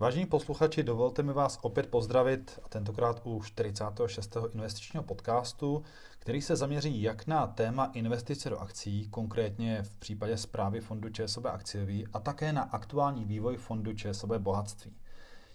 Vážení 0.00 0.26
posluchači, 0.26 0.82
dovolte 0.82 1.22
mi 1.22 1.32
vás 1.32 1.58
opět 1.62 1.86
pozdravit, 1.86 2.60
a 2.64 2.68
tentokrát 2.68 3.20
u 3.24 3.42
46. 3.42 4.36
investičního 4.54 5.02
podcastu, 5.02 5.82
který 6.18 6.42
se 6.42 6.56
zaměří 6.56 7.02
jak 7.02 7.26
na 7.26 7.46
téma 7.46 7.90
investice 7.94 8.50
do 8.50 8.58
akcí, 8.58 9.08
konkrétně 9.08 9.82
v 9.82 9.96
případě 9.96 10.36
zprávy 10.36 10.80
fondu 10.80 11.08
ČSOB 11.08 11.46
akciový, 11.46 12.06
a 12.12 12.20
také 12.20 12.52
na 12.52 12.62
aktuální 12.62 13.24
vývoj 13.24 13.56
fondu 13.56 13.92
ČSOB 13.92 14.30
bohatství. 14.30 14.92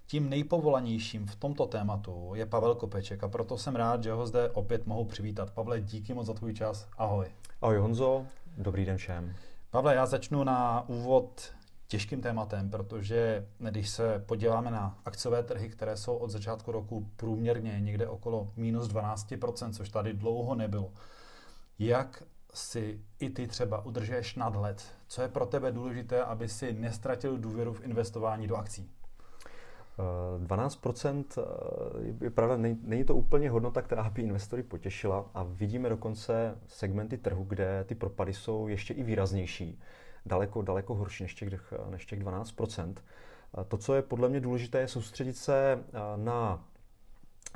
Tím 0.08 0.30
nejpovolanějším 0.30 1.28
v 1.28 1.36
tomto 1.36 1.66
tématu 1.66 2.32
je 2.36 2.46
Pavel 2.46 2.76
Kopeček 2.76 3.24
a 3.24 3.28
proto 3.28 3.58
jsem 3.58 3.76
rád, 3.76 4.04
že 4.04 4.12
ho 4.12 4.28
zde 4.28 4.50
opět 4.50 4.86
mohu 4.86 5.06
přivítat. 5.06 5.52
Pavle, 5.52 5.82
díky 5.82 6.14
moc 6.14 6.28
za 6.28 6.34
tvůj 6.34 6.54
čas. 6.54 6.88
Ahoj. 6.98 7.28
Ahoj 7.62 7.78
Honzo, 7.78 8.26
dobrý 8.58 8.86
den 8.86 8.98
všem. 8.98 9.36
Pavle, 9.70 9.96
já 9.96 10.06
začnu 10.06 10.44
na 10.44 10.90
úvod 10.90 11.56
těžkým 11.88 12.22
tématem, 12.22 12.70
protože 12.70 13.48
když 13.58 13.90
se 13.90 14.24
podíváme 14.26 14.72
na 14.72 15.00
akciové 15.06 15.44
trhy, 15.44 15.70
které 15.70 15.98
jsou 15.98 16.16
od 16.16 16.30
začátku 16.30 16.72
roku 16.72 17.10
průměrně 17.16 17.80
někde 17.80 18.08
okolo 18.08 18.52
minus 18.56 18.88
12%, 18.88 19.74
což 19.74 19.90
tady 19.90 20.14
dlouho 20.14 20.56
nebylo, 20.56 20.92
jak 21.80 22.24
si 22.54 23.02
i 23.20 23.30
ty 23.30 23.48
třeba 23.48 23.86
udržuješ 23.86 24.36
nadhled? 24.36 24.84
Co 25.08 25.22
je 25.22 25.28
pro 25.28 25.46
tebe 25.46 25.72
důležité, 25.72 26.24
aby 26.24 26.50
si 26.50 26.74
nestratil 26.74 27.38
důvěru 27.38 27.74
v 27.74 27.84
investování 27.84 28.48
do 28.48 28.56
akcí? 28.56 28.90
12% 30.48 31.26
eh, 31.38 32.24
je 32.26 32.30
pravda, 32.30 32.58
není 32.82 33.04
to 33.04 33.16
úplně 33.16 33.50
hodnota, 33.50 33.82
která 33.82 34.10
by 34.10 34.22
investory 34.22 34.64
potěšila 34.64 35.30
a 35.34 35.44
vidíme 35.44 35.90
dokonce 35.90 36.58
segmenty 36.68 37.18
trhu, 37.18 37.44
kde 37.44 37.84
ty 37.84 37.96
propady 37.96 38.34
jsou 38.34 38.68
ještě 38.68 38.94
i 38.94 39.04
výraznější 39.04 39.80
daleko, 40.26 40.62
daleko 40.62 40.96
horší 40.96 41.24
než 41.24 41.34
těch, 41.34 41.74
než 41.90 42.06
těch 42.06 42.20
12%. 42.20 42.94
To, 43.68 43.78
co 43.78 43.94
je 43.94 44.02
podle 44.02 44.30
mě 44.30 44.40
důležité, 44.40 44.80
je 44.80 44.88
soustředit 44.88 45.38
se 45.38 45.84
na 46.16 46.66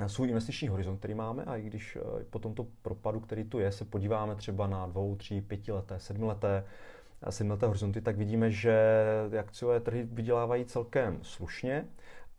svůj 0.06 0.28
investiční 0.28 0.68
horizont, 0.68 0.98
který 0.98 1.14
máme 1.14 1.44
a 1.44 1.56
i 1.56 1.62
když 1.62 1.98
po 2.30 2.38
tomto 2.38 2.66
propadu, 2.82 3.20
který 3.20 3.44
tu 3.44 3.58
je, 3.58 3.72
se 3.72 3.84
podíváme 3.84 4.34
třeba 4.34 4.66
na 4.66 4.86
dvou, 4.86 5.16
tři, 5.16 5.40
pětileté, 5.40 6.00
sedmileté, 6.00 6.64
sedmileté 7.30 7.66
horizonty, 7.66 8.00
tak 8.00 8.16
vidíme, 8.16 8.50
že 8.50 8.74
akciové 9.40 9.80
trhy 9.80 10.08
vydělávají 10.12 10.64
celkem 10.64 11.18
slušně 11.22 11.86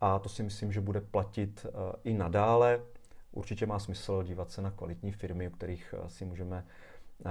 a 0.00 0.18
to 0.18 0.28
si 0.28 0.42
myslím, 0.42 0.72
že 0.72 0.80
bude 0.80 1.00
platit 1.00 1.66
i 2.04 2.14
nadále. 2.14 2.80
Určitě 3.32 3.66
má 3.66 3.78
smysl 3.78 4.22
dívat 4.22 4.50
se 4.50 4.62
na 4.62 4.70
kvalitní 4.70 5.12
firmy, 5.12 5.48
o 5.48 5.50
kterých 5.50 5.94
si 6.06 6.24
můžeme 6.24 6.66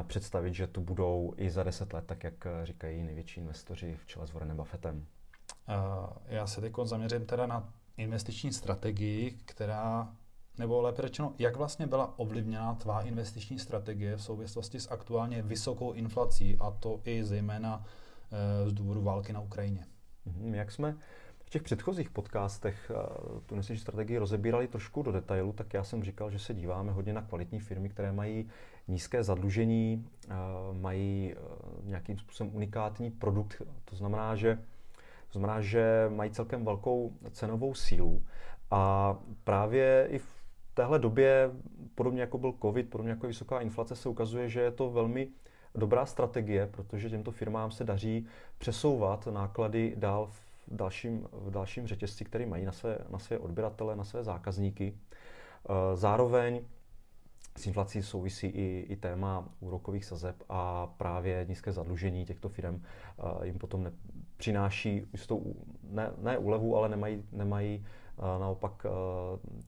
představit, 0.03 0.53
že 0.53 0.67
tu 0.67 0.81
budou 0.81 1.33
i 1.37 1.49
za 1.49 1.63
deset 1.63 1.93
let, 1.93 2.05
tak 2.07 2.23
jak 2.23 2.47
říkají 2.63 3.03
největší 3.03 3.39
investoři 3.39 3.95
v 3.95 4.05
čele 4.05 4.27
s 4.27 4.33
Warrenem 4.33 4.57
Buffettem? 4.57 5.05
Já 6.25 6.47
se 6.47 6.61
teď 6.61 6.73
zaměřím 6.83 7.25
teda 7.25 7.47
na 7.47 7.73
investiční 7.97 8.53
strategii, 8.53 9.39
která, 9.45 10.15
nebo 10.57 10.81
lépe 10.81 11.01
řečeno, 11.01 11.33
jak 11.39 11.55
vlastně 11.55 11.87
byla 11.87 12.19
ovlivněna 12.19 12.75
tvá 12.75 13.01
investiční 13.01 13.59
strategie 13.59 14.15
v 14.15 14.23
souvislosti 14.23 14.79
s 14.79 14.91
aktuálně 14.91 15.41
vysokou 15.41 15.91
inflací, 15.91 16.57
a 16.59 16.71
to 16.71 17.01
i 17.03 17.23
zejména 17.23 17.85
eh, 17.85 18.69
z 18.69 18.73
důvodu 18.73 19.01
války 19.01 19.33
na 19.33 19.39
Ukrajině. 19.39 19.85
Mhm, 20.25 20.55
jak 20.55 20.71
jsme 20.71 20.97
těch 21.51 21.63
předchozích 21.63 22.09
podcastech 22.09 22.91
eh, 22.91 22.95
tu 23.45 23.55
investiční 23.55 23.81
strategii 23.81 24.17
rozebírali 24.17 24.67
trošku 24.67 25.03
do 25.03 25.11
detailu, 25.11 25.53
tak 25.53 25.73
já 25.73 25.83
jsem 25.83 26.03
říkal, 26.03 26.31
že 26.31 26.39
se 26.39 26.53
díváme 26.53 26.91
hodně 26.91 27.13
na 27.13 27.21
kvalitní 27.21 27.59
firmy, 27.59 27.89
které 27.89 28.11
mají 28.11 28.49
nízké 28.87 29.23
zadlužení, 29.23 30.07
eh, 30.29 30.33
mají 30.71 31.33
eh, 31.33 31.37
nějakým 31.83 32.17
způsobem 32.17 32.55
unikátní 32.55 33.11
produkt, 33.11 33.61
to 33.85 33.95
znamená, 33.95 34.35
že 34.35 34.55
to 35.29 35.39
znamená, 35.39 35.61
že 35.61 36.09
mají 36.09 36.31
celkem 36.31 36.65
velkou 36.65 37.13
cenovou 37.31 37.73
sílu. 37.73 38.23
A 38.71 39.15
právě 39.43 40.07
i 40.09 40.17
v 40.17 40.43
téhle 40.73 40.99
době, 40.99 41.51
podobně 41.95 42.21
jako 42.21 42.37
byl 42.37 42.53
COVID, 42.61 42.89
podobně 42.89 43.09
jako 43.09 43.27
vysoká 43.27 43.59
inflace, 43.59 43.95
se 43.95 44.09
ukazuje, 44.09 44.49
že 44.49 44.61
je 44.61 44.71
to 44.71 44.89
velmi 44.89 45.27
dobrá 45.75 46.05
strategie, 46.05 46.67
protože 46.67 47.09
těmto 47.09 47.31
firmám 47.31 47.71
se 47.71 47.83
daří 47.83 48.27
přesouvat 48.57 49.27
náklady 49.27 49.93
dál 49.97 50.27
v 50.31 50.50
dalším, 50.71 51.27
v 51.31 51.51
dalším 51.51 51.87
řetězci, 51.87 52.25
který 52.25 52.45
mají 52.45 52.65
na 52.65 52.71
své, 52.71 52.97
na 53.09 53.19
své 53.19 53.39
odběratele, 53.39 53.95
na 53.95 54.03
své 54.03 54.23
zákazníky. 54.23 54.97
Eh, 55.69 55.97
zároveň 55.97 56.61
s 57.57 57.67
inflací 57.67 58.03
souvisí 58.03 58.47
i, 58.47 58.85
i 58.89 58.95
téma 58.95 59.49
úrokových 59.59 60.05
sazeb 60.05 60.35
a 60.49 60.87
právě 60.87 61.45
nízké 61.49 61.71
zadlužení 61.71 62.25
těchto 62.25 62.49
firm 62.49 62.83
eh, 62.83 63.45
jim 63.45 63.57
potom 63.57 63.83
ne, 63.83 63.91
přináší 64.37 65.07
jistou, 65.13 65.55
ne, 65.83 66.11
ne 66.17 66.37
úlevu, 66.37 66.77
ale 66.77 66.89
nemají, 66.89 67.23
nemají 67.31 67.85
eh, 67.85 68.21
naopak 68.39 68.85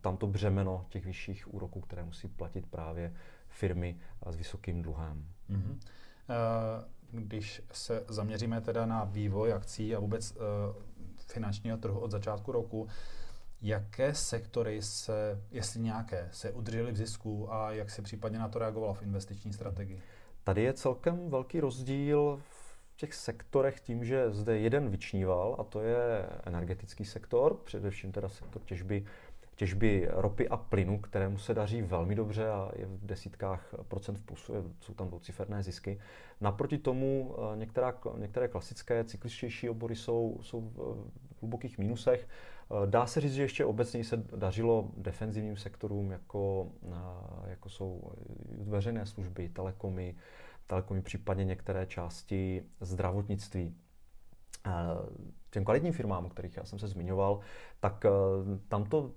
tamto 0.02 0.28
břemeno 0.28 0.86
těch 0.90 1.06
vyšších 1.06 1.54
úroků, 1.54 1.82
které 1.82 2.04
musí 2.04 2.28
platit 2.28 2.68
právě 2.68 3.14
firmy 3.48 3.98
s 4.30 4.36
vysokým 4.36 4.82
dluhem. 4.82 5.26
Mm-hmm. 5.50 5.78
Když 7.12 7.62
se 7.72 8.06
zaměříme 8.08 8.62
teda 8.62 8.86
na 8.86 9.04
vývoj 9.04 9.54
akcí 9.54 9.96
a 9.96 10.00
vůbec 10.00 10.38
finančního 11.28 11.78
trhu 11.78 12.00
od 12.00 12.12
začátku 12.12 12.52
roku, 12.52 12.88
jaké 13.62 14.14
sektory 14.16 14.82
se, 14.82 15.42
jestli 15.52 15.80
nějaké, 15.80 16.30
se 16.32 16.52
udržely 16.52 16.92
v 16.92 16.98
zisku 16.98 17.54
a 17.54 17.72
jak 17.72 17.90
se 17.90 18.02
případně 18.02 18.40
na 18.40 18.48
to 18.48 18.60
reagovalo 18.60 18.94
v 18.94 19.02
investiční 19.02 19.54
strategii? 19.54 20.02
Tady 20.44 20.64
je 20.64 20.74
celkem 20.74 21.30
velký 21.30 21.60
rozdíl 21.60 22.40
v 22.50 22.78
těch 22.96 23.14
sektorech 23.14 23.80
tím, 23.80 24.06
že 24.06 24.32
zde 24.32 24.60
jeden 24.60 24.90
vyčníval 24.90 25.56
a 25.60 25.64
to 25.64 25.82
je 25.82 26.30
energetický 26.46 27.06
sektor, 27.06 27.58
především 27.64 28.12
teda 28.12 28.30
sektor 28.30 28.62
těžby 28.62 29.06
těžby 29.56 30.08
ropy 30.12 30.50
a 30.50 30.58
plynu, 30.58 31.00
kterému 31.00 31.38
se 31.38 31.54
daří 31.54 31.82
velmi 31.82 32.16
dobře 32.16 32.50
a 32.50 32.72
je 32.76 32.86
v 32.86 33.06
desítkách 33.06 33.76
procent 33.88 34.16
v 34.16 34.22
plusu, 34.22 34.74
jsou 34.80 34.94
tam 34.94 35.08
dvouciferné 35.08 35.64
zisky. 35.64 36.00
Naproti 36.42 36.78
tomu 36.78 37.36
eh, 37.38 37.58
některá, 37.58 37.94
některé 38.18 38.48
klasické 38.48 39.04
cykličtější 39.04 39.70
obory 39.70 39.96
jsou, 39.96 40.40
jsou 40.42 40.62
v 40.62 41.40
hlubokých 41.42 41.78
mínusech. 41.78 42.28
Eh, 42.28 42.88
dá 42.88 43.06
se 43.06 43.22
říct, 43.22 43.34
že 43.34 43.42
ještě 43.42 43.66
obecně 43.66 44.04
se 44.04 44.18
dařilo 44.18 44.92
defenzivním 44.98 45.58
sektorům, 45.58 46.12
jako, 46.12 46.72
eh, 46.92 47.50
jako 47.50 47.70
jsou 47.70 48.12
veřejné 48.58 49.06
služby, 49.06 49.50
telekomy, 49.50 50.16
telekomy, 50.68 51.02
případně 51.02 51.46
některé 51.46 51.86
části 51.86 52.64
zdravotnictví 52.82 53.76
těm 55.50 55.64
kvalitním 55.64 55.94
firmám, 55.94 56.26
o 56.26 56.30
kterých 56.30 56.58
já 56.58 56.66
jsem 56.66 56.80
se 56.80 56.88
zmiňoval, 56.88 57.40
tak 57.80 58.06
tam 58.68 58.84
to 58.86 59.12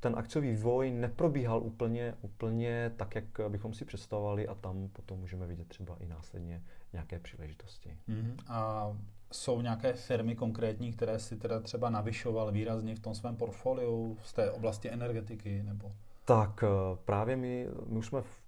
ten 0.00 0.18
akciový 0.18 0.50
vývoj 0.50 0.90
neprobíhal 0.90 1.62
úplně, 1.62 2.14
úplně 2.20 2.92
tak, 2.96 3.14
jak 3.14 3.24
bychom 3.48 3.74
si 3.74 3.84
představovali 3.84 4.48
a 4.48 4.54
tam 4.54 4.88
potom 4.88 5.18
můžeme 5.18 5.46
vidět 5.46 5.68
třeba 5.68 5.96
i 6.00 6.06
následně 6.06 6.62
nějaké 6.92 7.18
příležitosti. 7.18 7.98
Mm-hmm. 8.08 8.36
A 8.48 8.92
jsou 9.32 9.60
nějaké 9.60 9.92
firmy 9.92 10.36
konkrétní, 10.36 10.92
které 10.92 11.18
si 11.18 11.36
teda 11.36 11.60
třeba 11.60 11.90
navyšoval 11.90 12.52
výrazně 12.52 12.96
v 12.96 13.00
tom 13.00 13.14
svém 13.14 13.36
portfoliu 13.36 14.18
z 14.22 14.32
té 14.32 14.50
oblasti 14.50 14.90
energetiky 14.90 15.62
nebo? 15.62 15.92
Tak 16.24 16.64
eh, 16.64 16.96
právě 17.04 17.36
my, 17.36 17.68
my 17.86 17.98
už 17.98 18.06
jsme 18.06 18.22
v, 18.22 18.42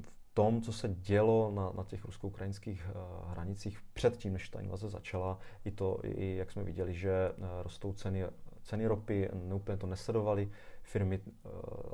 v 0.00 0.14
tom, 0.34 0.62
co 0.62 0.72
se 0.72 0.88
dělo 0.88 1.52
na, 1.54 1.72
na 1.76 1.84
těch 1.84 2.04
rusko-ukrajinských 2.04 2.90
uh, 2.90 3.30
hranicích 3.30 3.78
předtím, 3.92 4.32
než 4.32 4.48
ta 4.48 4.60
invaze 4.60 4.88
začala, 4.88 5.38
i 5.64 5.70
to, 5.70 6.00
i 6.02 6.36
jak 6.36 6.50
jsme 6.50 6.62
viděli, 6.62 6.94
že 6.94 7.32
uh, 7.36 7.46
rostou 7.62 7.92
ceny 7.92 8.24
ceny 8.64 8.86
ropy, 8.86 9.28
neúplně 9.32 9.78
to 9.78 9.86
nesledovali 9.86 10.50
firmy, 10.82 11.20
eh, 11.24 11.48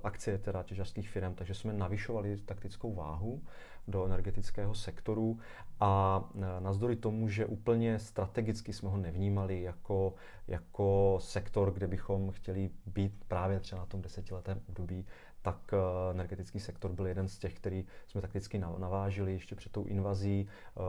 akcie 0.05 0.39
teda 0.39 0.63
těžařských 0.63 1.09
firm, 1.09 1.35
takže 1.35 1.55
jsme 1.55 1.73
navyšovali 1.73 2.37
taktickou 2.37 2.95
váhu 2.95 3.43
do 3.89 4.05
energetického 4.07 4.75
sektoru. 4.75 5.39
A 5.81 6.25
eh, 6.35 6.61
navzdory 6.61 6.97
tomu, 6.97 7.29
že 7.29 7.47
úplně 7.47 7.99
strategicky 7.99 8.73
jsme 8.73 8.89
ho 8.89 8.97
nevnímali 8.97 9.63
jako, 9.63 10.15
jako 10.51 11.19
sektor, 11.21 11.73
kde 11.73 11.87
bychom 11.87 12.31
chtěli 12.31 12.71
být 12.87 13.25
právě 13.29 13.61
třeba 13.61 13.81
na 13.81 13.87
tom 13.87 14.03
desetiletém 14.03 14.61
období, 14.69 15.07
tak 15.43 15.73
eh, 15.73 15.77
energetický 16.11 16.61
sektor 16.61 16.93
byl 16.93 17.07
jeden 17.07 17.29
z 17.29 17.39
těch, 17.39 17.55
který 17.55 17.85
jsme 18.07 18.21
takticky 18.21 18.59
navážili 18.59 19.33
ještě 19.33 19.55
před 19.55 19.73
tou 19.73 19.85
invazí. 19.85 20.49
Eh, 20.49 20.81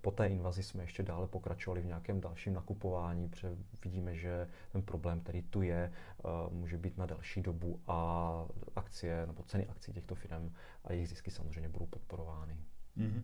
po 0.00 0.10
té 0.10 0.26
invazi 0.26 0.62
jsme 0.62 0.82
ještě 0.82 1.02
dále 1.02 1.26
pokračovali 1.26 1.80
v 1.80 1.86
nějakém 1.86 2.20
dalším 2.20 2.54
nakupování, 2.54 3.28
protože 3.28 3.56
vidíme, 3.84 4.14
že 4.14 4.48
ten 4.72 4.82
problém, 4.82 5.20
který 5.20 5.42
tu 5.42 5.62
je, 5.62 5.92
eh, 5.92 6.28
může 6.50 6.78
být 6.78 6.98
na 6.98 7.06
delší 7.06 7.42
dobu 7.42 7.80
a 7.86 8.46
akcie 8.76 9.26
nebo 9.26 9.42
ceny 9.42 9.66
akcí 9.66 9.92
těchto 9.92 10.14
firm 10.14 10.52
a 10.84 10.92
jejich 10.92 11.08
zisky 11.08 11.30
samozřejmě 11.30 11.68
budou 11.68 11.86
podporovány. 11.86 12.56
Mm-hmm. 12.98 13.22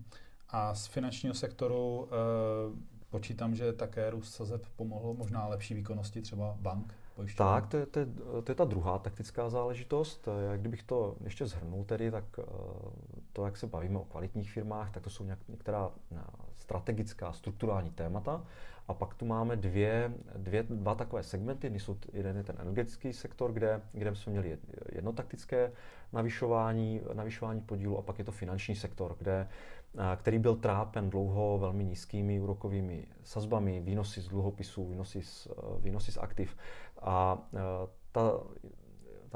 A 0.49 0.75
z 0.75 0.87
finančního 0.87 1.35
sektoru 1.35 2.09
počítám, 3.11 3.55
že 3.55 3.73
také 3.73 4.11
růst 4.11 4.35
sazeb 4.35 4.67
pomohl 4.77 5.15
možná 5.15 5.47
lepší 5.47 5.75
výkonnosti 5.75 6.23
třeba 6.23 6.57
bank? 6.61 6.95
pojišťovny? 7.17 7.53
Tak, 7.53 7.67
to 7.67 7.77
je, 7.77 7.87
to, 7.87 7.99
je, 7.99 8.07
to 8.45 8.53
je 8.53 8.55
ta 8.55 8.65
druhá 8.65 8.99
taktická 8.99 9.49
záležitost. 9.49 10.29
Jak 10.51 10.61
kdybych 10.61 10.83
to 10.83 11.17
ještě 11.25 11.47
zhrnul 11.47 11.85
tedy, 11.85 12.11
tak 12.11 12.25
eh, 12.39 12.43
to, 13.33 13.45
jak 13.45 13.57
se 13.57 13.67
bavíme 13.67 13.99
o 13.99 14.05
kvalitních 14.05 14.51
firmách, 14.51 14.91
tak 14.91 15.03
to 15.03 15.11
jsou 15.11 15.25
nějak, 15.25 15.39
některá 15.49 15.91
strategická, 16.59 17.33
strukturální 17.33 17.91
témata. 17.91 18.45
A 18.89 18.95
pak 18.95 19.15
tu 19.15 19.25
máme 19.25 19.57
dvě, 19.57 20.13
dvě, 20.37 20.63
dva 20.63 20.95
takové 20.95 21.23
segmenty. 21.23 21.81
Jsou, 21.81 21.97
jeden 22.13 22.37
je 22.37 22.43
ten 22.43 22.57
energetický 22.59 23.13
sektor, 23.13 23.53
kde, 23.53 23.81
kde 23.93 24.15
jsme 24.15 24.33
měli 24.33 24.59
jedno 24.93 25.13
taktické 25.13 25.73
navyšování, 26.13 27.01
navyšování 27.13 27.61
podílu 27.61 27.99
a 27.99 28.03
pak 28.03 28.19
je 28.19 28.25
to 28.25 28.33
finanční 28.33 28.75
sektor, 28.75 29.17
kde, 29.19 29.49
který 30.17 30.39
byl 30.39 30.57
trápen 30.57 31.11
dlouho 31.11 31.59
velmi 31.59 31.85
nízkými 31.85 32.41
úrokovými 32.41 33.07
sazbami, 33.23 33.81
výnosy 33.81 34.21
z 34.21 34.29
dluhopisů, 34.29 34.89
výnosy 34.89 35.23
z, 35.23 35.49
výnosy 35.81 36.13
z 36.13 36.19
aktiv. 36.19 36.57
A 37.03 37.39
ta 38.13 38.41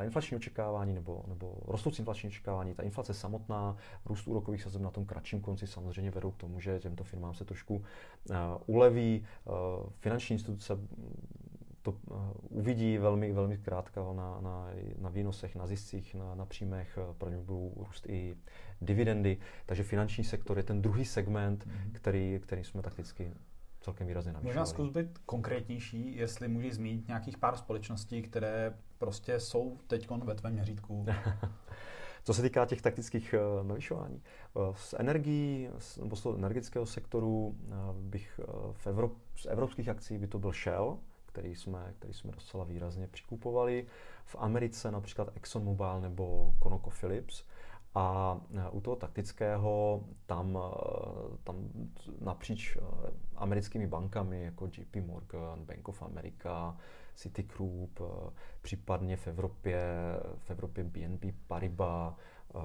ta 0.00 0.05
inflační 0.05 0.37
očekávání 0.37 0.94
nebo, 0.94 1.25
nebo 1.29 1.58
rostoucí 1.67 1.99
inflační 1.99 2.29
očekávání, 2.29 2.75
ta 2.75 2.82
inflace 2.82 3.14
samotná, 3.14 3.76
růst 4.05 4.29
úrokových 4.29 4.62
sazeb 4.62 4.82
na 4.82 4.91
tom 4.91 5.05
kratším 5.05 5.41
konci 5.41 5.67
samozřejmě 5.67 6.11
vedou 6.11 6.31
k 6.31 6.37
tomu, 6.37 6.61
že 6.61 6.79
těmto 6.79 7.05
firmám 7.05 7.35
se 7.35 7.44
trošku 7.44 7.75
uh, 7.76 8.37
uleví. 8.67 9.26
Uh, 9.44 9.55
finanční 9.99 10.35
instituce 10.35 10.79
to 11.82 11.91
uh, 11.91 12.17
uvidí 12.49 12.99
velmi, 12.99 13.32
velmi 13.32 13.59
krátka 13.59 14.12
na, 14.12 14.41
na, 14.41 14.67
na 14.99 15.11
výnosech, 15.11 15.56
na 15.56 15.67
ziscích, 15.67 16.15
na, 16.15 16.35
na 16.35 16.47
příjmech, 16.47 16.99
pro 17.19 17.31
ně 17.31 17.38
budou 17.38 17.73
růst 17.77 18.06
i 18.09 18.37
dividendy. 18.81 19.38
Takže 19.67 19.82
finanční 19.82 20.25
sektor 20.25 20.56
je 20.56 20.62
ten 20.62 20.82
druhý 20.82 21.05
segment, 21.05 21.67
mm-hmm. 21.67 21.93
který, 21.93 22.41
který 22.43 22.65
jsme 22.65 22.82
takticky 22.82 23.32
celkem 23.81 24.06
výrazně 24.06 24.32
navyšovali. 24.32 24.55
Možná 24.55 24.67
zkus 24.67 24.91
být 24.91 25.19
konkrétnější, 25.19 26.17
jestli 26.17 26.49
můžeš 26.49 26.75
zmínit 26.75 27.09
nějakých 27.09 27.38
pár 27.38 27.56
společností, 27.56 28.23
které 28.23 28.75
prostě 28.99 29.41
jsou 29.41 29.79
teď 29.87 30.11
ve 30.11 30.35
tvém 30.35 30.53
měřítku. 30.53 31.06
Co 32.25 32.35
se 32.35 32.43
týká 32.43 32.67
těch 32.67 32.82
taktických 32.82 33.35
uh, 33.61 33.67
navyšování, 33.67 34.23
z 34.75 34.94
energií, 34.99 35.69
nebo 36.03 36.17
z 36.17 36.23
toho 36.23 36.37
energetického 36.37 36.87
sektoru 36.87 37.56
bych 37.93 38.41
v 38.73 38.87
Evrop, 38.87 39.12
z 39.37 39.47
evropských 39.47 39.88
akcí 39.88 40.19
by 40.19 40.27
to 40.27 40.38
byl 40.38 40.53
Shell, 40.53 40.99
který 41.32 41.55
jsme, 41.55 41.94
který 41.99 42.15
jsme 42.15 42.32
docela 42.32 42.65
výrazně 42.65 43.09
přikupovali. 43.09 43.87
V 44.25 44.37
Americe 44.38 44.91
například 44.91 45.37
ExxonMobil 45.37 46.00
nebo 46.00 46.55
ConocoPhillips. 46.62 47.44
A 47.94 48.41
u 48.71 48.81
toho 48.81 48.97
taktického 48.97 50.05
tam, 50.27 50.59
tam 51.44 51.69
napříč 52.21 52.79
americkými 53.37 53.87
bankami 53.87 54.43
jako 54.43 54.67
JP 54.67 54.97
Morgan, 54.97 55.65
Bank 55.65 55.88
of 55.88 56.03
America, 56.03 56.77
Citigroup, 57.15 58.00
eh, 58.00 58.31
případně 58.62 59.17
v 59.17 59.27
Evropě, 59.27 59.81
v 60.38 60.50
Evropě 60.50 60.85
BNP 60.85 61.32
Paribas, 61.47 62.15
eh, 62.55 62.59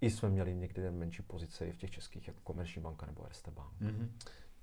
i 0.00 0.10
jsme 0.10 0.30
měli 0.30 0.54
někdy 0.54 0.90
menší 0.90 1.22
pozice 1.22 1.66
i 1.66 1.72
v 1.72 1.76
těch 1.76 1.90
českých, 1.90 2.28
jako 2.28 2.40
Komerční 2.42 2.82
banka 2.82 3.06
nebo 3.06 3.26
Erste 3.26 3.50
Bank. 3.50 3.72
Mm-hmm. 3.80 4.08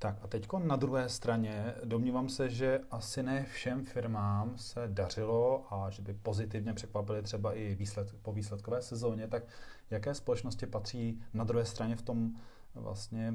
Tak 0.01 0.15
a 0.21 0.27
teď 0.27 0.48
na 0.57 0.75
druhé 0.75 1.09
straně 1.09 1.74
domnívám 1.83 2.30
se, 2.30 2.50
že 2.50 2.80
asi 2.92 3.24
ne 3.24 3.45
všem 3.45 3.86
firmám 3.86 4.57
se 4.57 4.88
dařilo 4.88 5.65
a 5.74 5.89
že 5.89 6.01
by 6.01 6.13
pozitivně 6.13 6.74
překvapily 6.74 7.21
třeba 7.21 7.53
i 7.53 7.75
výsled, 7.75 8.15
po 8.21 8.33
výsledkové 8.33 8.81
sezóně, 8.81 9.27
tak 9.27 9.44
jaké 9.89 10.13
společnosti 10.13 10.65
patří 10.65 11.21
na 11.33 11.44
druhé 11.44 11.65
straně 11.65 11.95
v 11.95 12.01
tom 12.01 12.31
vlastně 12.75 13.33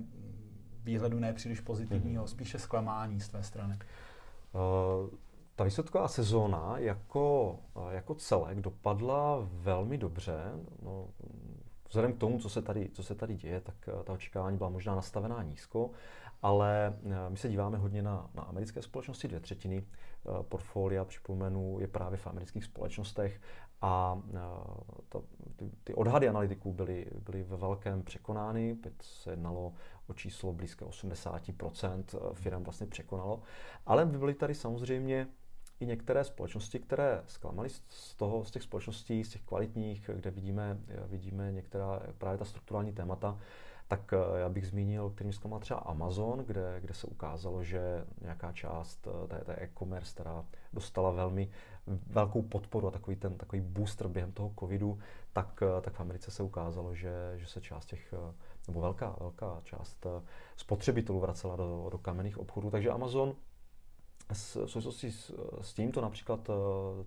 výhledu 0.82 1.18
nepříliš 1.18 1.60
pozitivního, 1.60 2.24
mm-hmm. 2.24 2.28
spíše 2.30 2.58
zklamání 2.58 3.20
z 3.20 3.28
tvé 3.28 3.42
strany? 3.42 3.78
Uh, 4.52 5.08
ta 5.56 5.64
výsledková 5.64 6.08
sezóna 6.08 6.78
jako, 6.78 7.56
jako 7.90 8.14
celek 8.14 8.60
dopadla 8.60 9.48
velmi 9.52 9.98
dobře. 9.98 10.52
No, 10.82 11.08
vzhledem 11.88 12.12
k 12.12 12.18
tomu, 12.18 12.38
co 12.38 12.48
se, 12.48 12.62
tady, 12.62 12.90
co 12.92 13.02
se 13.02 13.14
tady 13.14 13.36
děje, 13.36 13.60
tak 13.60 13.74
eh, 13.88 14.04
ta 14.04 14.12
očekávání 14.12 14.56
byla 14.56 14.70
možná 14.70 14.94
nastavená 14.94 15.42
nízko, 15.42 15.90
ale 16.42 16.98
eh, 17.04 17.30
my 17.30 17.36
se 17.36 17.48
díváme 17.48 17.78
hodně 17.78 18.02
na, 18.02 18.30
na 18.34 18.42
americké 18.42 18.82
společnosti, 18.82 19.28
dvě 19.28 19.40
třetiny 19.40 19.86
eh, 19.86 20.42
portfolia, 20.42 21.04
připomenu, 21.04 21.80
je 21.80 21.88
právě 21.88 22.18
v 22.18 22.26
amerických 22.26 22.64
společnostech 22.64 23.40
a 23.80 24.22
to, 25.08 25.24
ty, 25.56 25.70
ty 25.84 25.94
odhady 25.94 26.28
analytiků 26.28 26.72
byly, 26.72 27.06
byly 27.24 27.42
ve 27.42 27.56
velkém 27.56 28.02
překonány, 28.02 28.72
opět 28.72 28.94
se 29.02 29.30
jednalo 29.30 29.72
o 30.06 30.14
číslo 30.14 30.52
blízké 30.52 30.84
80% 30.84 32.04
firm 32.32 32.64
vlastně 32.64 32.86
překonalo, 32.86 33.42
ale 33.86 34.06
byly 34.06 34.34
tady 34.34 34.54
samozřejmě 34.54 35.28
i 35.80 35.86
některé 35.86 36.24
společnosti, 36.24 36.78
které 36.78 37.22
zklamaly 37.26 37.68
z, 37.88 38.14
toho, 38.14 38.44
z 38.44 38.50
těch 38.50 38.62
společností, 38.62 39.24
z 39.24 39.28
těch 39.28 39.42
kvalitních, 39.42 40.10
kde 40.14 40.30
vidíme, 40.30 40.78
vidíme 41.06 41.52
některá 41.52 42.00
právě 42.18 42.38
ta 42.38 42.44
strukturální 42.44 42.92
témata, 42.92 43.38
tak 43.88 44.12
eh, 44.12 44.40
já 44.40 44.48
bych 44.48 44.66
zmínil, 44.66 45.10
kterým 45.10 45.32
zklamal 45.32 45.60
třeba 45.60 45.80
Amazon, 45.80 46.38
kde, 46.38 46.80
kde 46.80 46.94
se 46.94 47.06
ukázalo, 47.06 47.64
že 47.64 48.04
nějaká 48.20 48.52
část 48.52 49.08
eh, 49.24 49.28
té, 49.28 49.44
té 49.44 49.62
e-commerce, 49.62 50.14
která 50.14 50.44
dostala 50.72 51.10
velmi 51.10 51.50
velkou 52.06 52.42
podporu 52.42 52.88
a 52.88 52.90
takový 52.90 53.16
ten 53.16 53.36
takový 53.36 53.62
booster 53.62 54.08
během 54.08 54.32
toho 54.32 54.52
covidu, 54.60 54.98
tak, 55.32 55.62
eh, 55.62 55.80
tak 55.80 55.94
v 55.94 56.00
Americe 56.00 56.30
se 56.30 56.42
ukázalo, 56.42 56.94
že, 56.94 57.32
že 57.36 57.46
se 57.46 57.60
část 57.60 57.86
těch, 57.86 58.14
nebo 58.68 58.80
velká, 58.80 59.16
velká 59.20 59.60
část 59.64 60.06
spotřebitelů 60.56 61.20
vracela 61.20 61.56
do, 61.56 61.88
do 61.92 61.98
kamenných 61.98 62.38
obchodů. 62.38 62.70
Takže 62.70 62.90
Amazon 62.90 63.34
v 64.32 64.66
souvislosti 64.66 65.12
s, 65.12 65.34
s 65.60 65.74
tímto 65.74 66.00
například 66.00 66.50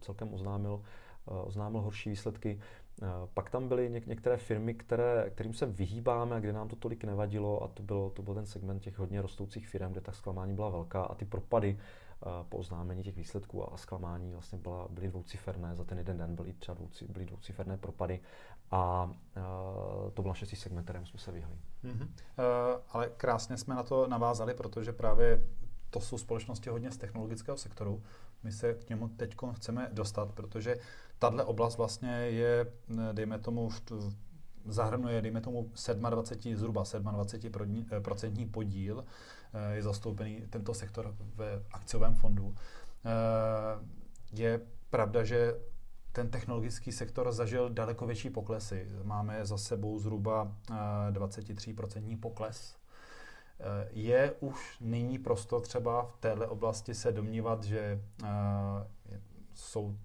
celkem 0.02 0.34
oznámil, 0.34 0.81
oznámil 1.26 1.81
horší 1.81 2.10
výsledky. 2.10 2.60
Eh, 3.01 3.28
pak 3.34 3.50
tam 3.50 3.68
byly 3.68 3.92
něk- 3.92 4.07
některé 4.07 4.38
firmy, 4.38 4.74
které, 4.74 5.30
kterým 5.30 5.54
se 5.54 5.66
vyhýbáme 5.66 6.36
a 6.36 6.40
kde 6.40 6.54
nám 6.54 6.68
to 6.68 6.75
tolik 6.75 7.04
nevadilo 7.04 7.63
a 7.63 7.68
to, 7.68 7.84
bylo, 7.84 8.10
to 8.10 8.22
byl 8.22 8.34
ten 8.34 8.46
segment 8.46 8.80
těch 8.80 9.00
hodně 9.00 9.22
rostoucích 9.22 9.68
firm, 9.68 9.92
kde 9.92 10.01
ta 10.01 10.12
zklamání 10.12 10.54
byla 10.56 10.69
velká 10.69 11.04
a 11.04 11.16
ty 11.16 11.25
propady 11.25 11.80
po 12.50 12.57
oznámení 12.57 13.04
těch 13.04 13.16
výsledků 13.16 13.74
a 13.74 13.78
zklamání 13.78 14.31
vlastně 14.31 14.57
byla, 14.57 14.88
byly 14.90 15.07
dvouciferné, 15.07 15.75
za 15.75 15.84
ten 15.84 15.98
jeden 15.98 16.18
den 16.18 16.36
byly 16.36 16.54
třeba 16.54 16.75
dvouci, 16.75 17.06
byly 17.07 17.25
dvouciferné 17.25 17.78
propady 17.78 18.19
a, 18.72 18.78
a 18.78 19.12
to 20.13 20.22
byl 20.22 20.34
šestý 20.34 20.56
segment, 20.56 20.84
kterým 20.84 21.06
jsme 21.06 21.19
se 21.19 21.31
vyhli. 21.31 21.56
Mm-hmm. 21.84 22.04
Uh, 22.04 22.81
ale 22.90 23.10
krásně 23.18 23.57
jsme 23.57 23.75
na 23.75 23.84
to 23.84 24.07
navázali, 24.07 24.54
protože 24.54 24.94
právě 24.94 25.44
to 25.90 26.00
jsou 26.00 26.18
společnosti 26.18 26.69
hodně 26.69 26.92
z 26.92 26.98
technologického 26.98 27.57
sektoru. 27.57 28.04
My 28.44 28.52
se 28.52 28.74
k 28.74 28.90
němu 28.90 29.07
teď 29.07 29.36
chceme 29.56 29.90
dostat, 29.94 30.31
protože 30.31 30.78
tahle 31.19 31.44
oblast 31.44 31.77
vlastně 31.77 32.12
je, 32.12 32.71
dejme 33.14 33.40
tomu, 33.40 33.69
zahrnuje, 34.66 35.21
dejme 35.21 35.42
tomu, 35.42 35.71
27, 36.09 36.56
zhruba 36.56 36.83
27 37.11 37.85
eh, 37.92 37.99
procentní 37.99 38.45
podíl, 38.45 39.06
eh, 39.54 39.76
je 39.76 39.83
zastoupený 39.83 40.42
tento 40.49 40.73
sektor 40.73 41.16
ve 41.35 41.64
akciovém 41.71 42.16
fondu. 42.16 42.56
Eh, 43.06 43.09
je 44.33 44.61
pravda, 44.90 45.23
že 45.23 45.56
ten 46.11 46.30
technologický 46.30 46.92
sektor 46.92 47.31
zažil 47.31 47.69
daleko 47.69 48.06
větší 48.06 48.30
poklesy. 48.30 48.88
Máme 49.04 49.45
za 49.45 49.57
sebou 49.57 49.99
zhruba 49.99 50.56
23% 51.11 52.18
pokles 52.18 52.76
je 53.92 54.35
už 54.40 54.78
nyní 54.81 55.19
prosto 55.19 55.59
třeba 55.59 56.06
v 56.06 56.18
téhle 56.18 56.47
oblasti 56.47 56.94
se 56.94 57.11
domnívat, 57.11 57.64
že 57.64 58.02
jsou, 59.54 59.97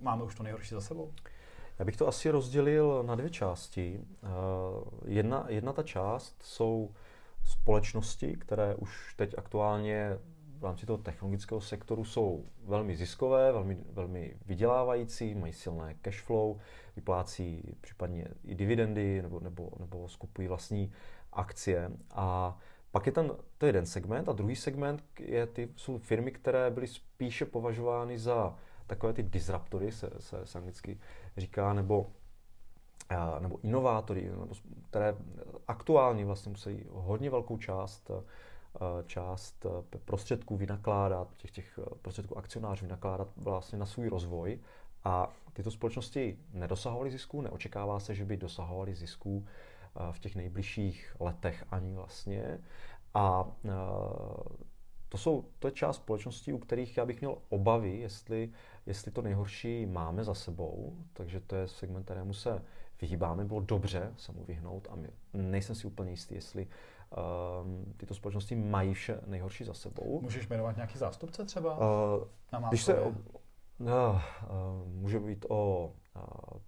máme 0.00 0.22
už 0.22 0.34
to 0.34 0.42
nejhorší 0.42 0.74
za 0.74 0.80
sebou? 0.80 1.12
Já 1.78 1.84
bych 1.84 1.96
to 1.96 2.08
asi 2.08 2.30
rozdělil 2.30 3.02
na 3.02 3.14
dvě 3.14 3.30
části. 3.30 4.00
Uh, 4.22 4.30
jedna, 5.06 5.44
jedna 5.48 5.72
ta 5.72 5.82
část 5.82 6.42
jsou 6.42 6.94
společnosti, 7.44 8.36
které 8.36 8.74
už 8.74 9.14
teď 9.14 9.34
aktuálně 9.38 10.18
v 10.58 10.64
rámci 10.64 10.86
toho 10.86 10.98
technologického 10.98 11.60
sektoru 11.60 12.04
jsou 12.04 12.44
velmi 12.64 12.96
ziskové, 12.96 13.52
velmi, 13.52 13.78
velmi 13.92 14.36
vydělávající, 14.46 15.34
mají 15.34 15.52
silné 15.52 15.94
cash 16.02 16.20
flow, 16.20 16.58
vyplácí 16.96 17.76
případně 17.80 18.28
i 18.44 18.54
dividendy 18.54 19.22
nebo, 19.22 19.40
nebo, 19.40 19.70
nebo 19.78 20.08
skupují 20.08 20.48
vlastní 20.48 20.92
akcie 21.32 21.90
a 22.10 22.58
pak 22.90 23.06
je 23.06 23.12
ten, 23.12 23.32
to 23.58 23.66
je 23.66 23.68
jeden 23.68 23.86
segment 23.86 24.28
a 24.28 24.32
druhý 24.32 24.56
segment 24.56 25.04
je 25.18 25.46
ty, 25.46 25.68
jsou 25.76 25.98
firmy, 25.98 26.30
které 26.30 26.70
byly 26.70 26.86
spíše 26.86 27.44
považovány 27.44 28.18
za 28.18 28.56
takové 28.86 29.12
ty 29.12 29.22
disruptory, 29.22 29.92
se, 29.92 30.10
se, 30.18 30.46
se 30.46 30.58
anglicky 30.58 30.98
říká, 31.36 31.72
nebo, 31.72 32.06
nebo 33.38 33.58
inovátory, 33.62 34.30
nebo, 34.30 34.54
které 34.88 35.16
aktuálně 35.68 36.24
vlastně 36.24 36.50
musí 36.50 36.86
hodně 36.90 37.30
velkou 37.30 37.58
část 37.58 38.10
část 39.06 39.66
prostředků 40.04 40.56
vynakládat, 40.56 41.36
těch, 41.36 41.50
těch 41.50 41.78
prostředků 42.02 42.38
akcionářů 42.38 42.84
vynakládat 42.84 43.28
vlastně 43.36 43.78
na 43.78 43.86
svůj 43.86 44.08
rozvoj. 44.08 44.60
A 45.04 45.28
tyto 45.52 45.70
společnosti 45.70 46.38
nedosahovaly 46.52 47.10
zisků, 47.10 47.40
neočekává 47.40 48.00
se, 48.00 48.14
že 48.14 48.24
by 48.24 48.36
dosahovaly 48.36 48.94
zisků 48.94 49.46
v 50.10 50.18
těch 50.18 50.36
nejbližších 50.36 51.16
letech 51.20 51.64
ani 51.70 51.94
vlastně. 51.94 52.60
A 53.14 53.44
to, 55.14 55.18
jsou, 55.18 55.44
to 55.58 55.68
je 55.68 55.72
část 55.72 55.96
společností, 55.96 56.52
u 56.52 56.58
kterých 56.58 56.96
já 56.96 57.06
bych 57.06 57.20
měl 57.20 57.36
obavy, 57.48 57.98
jestli, 57.98 58.50
jestli 58.86 59.10
to 59.10 59.22
nejhorší 59.22 59.86
máme 59.86 60.24
za 60.24 60.34
sebou, 60.34 60.96
takže 61.12 61.40
to 61.40 61.56
je 61.56 61.68
segment, 61.68 62.04
kterému 62.04 62.32
se 62.32 62.62
vyhýbáme, 63.00 63.44
bylo 63.44 63.60
dobře 63.60 64.12
se 64.16 64.32
mu 64.32 64.44
vyhnout 64.44 64.88
a 64.90 64.96
my, 64.96 65.08
nejsem 65.32 65.76
si 65.76 65.86
úplně 65.86 66.10
jistý, 66.10 66.34
jestli 66.34 66.66
um, 66.66 67.94
tyto 67.96 68.14
společnosti 68.14 68.54
mají 68.54 68.94
vše 68.94 69.20
nejhorší 69.26 69.64
za 69.64 69.74
sebou. 69.74 70.20
Můžeš 70.22 70.48
jmenovat 70.48 70.76
nějaký 70.76 70.98
zástupce 70.98 71.44
třeba? 71.44 71.78
Uh, 71.78 72.24
na 72.52 72.68
když 72.68 72.82
se, 72.82 73.00
uh, 73.00 73.14
uh, 73.80 74.18
může 74.86 75.20
být 75.20 75.46
o 75.48 75.92
uh, 76.16 76.22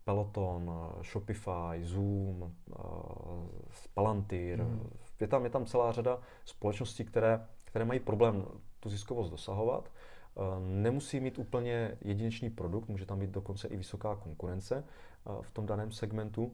Peloton, 0.04 0.70
Shopify, 1.12 1.82
Zoom, 1.82 2.42
uh, 2.42 3.46
Palantir. 3.94 4.62
Hmm. 4.62 4.90
Je, 5.20 5.28
tam, 5.28 5.44
je 5.44 5.50
tam 5.50 5.66
celá 5.66 5.92
řada 5.92 6.18
společností, 6.44 7.04
které, 7.04 7.46
které 7.76 7.84
mají 7.84 8.00
problém 8.00 8.44
tu 8.80 8.88
ziskovost 8.88 9.30
dosahovat. 9.30 9.92
Uh, 10.34 10.44
nemusí 10.66 11.20
mít 11.20 11.38
úplně 11.38 11.98
jedinečný 12.00 12.50
produkt, 12.50 12.88
může 12.88 13.06
tam 13.06 13.18
být 13.18 13.30
dokonce 13.30 13.68
i 13.68 13.76
vysoká 13.76 14.16
konkurence 14.16 14.84
uh, 15.24 15.42
v 15.42 15.50
tom 15.50 15.66
daném 15.66 15.92
segmentu. 15.92 16.52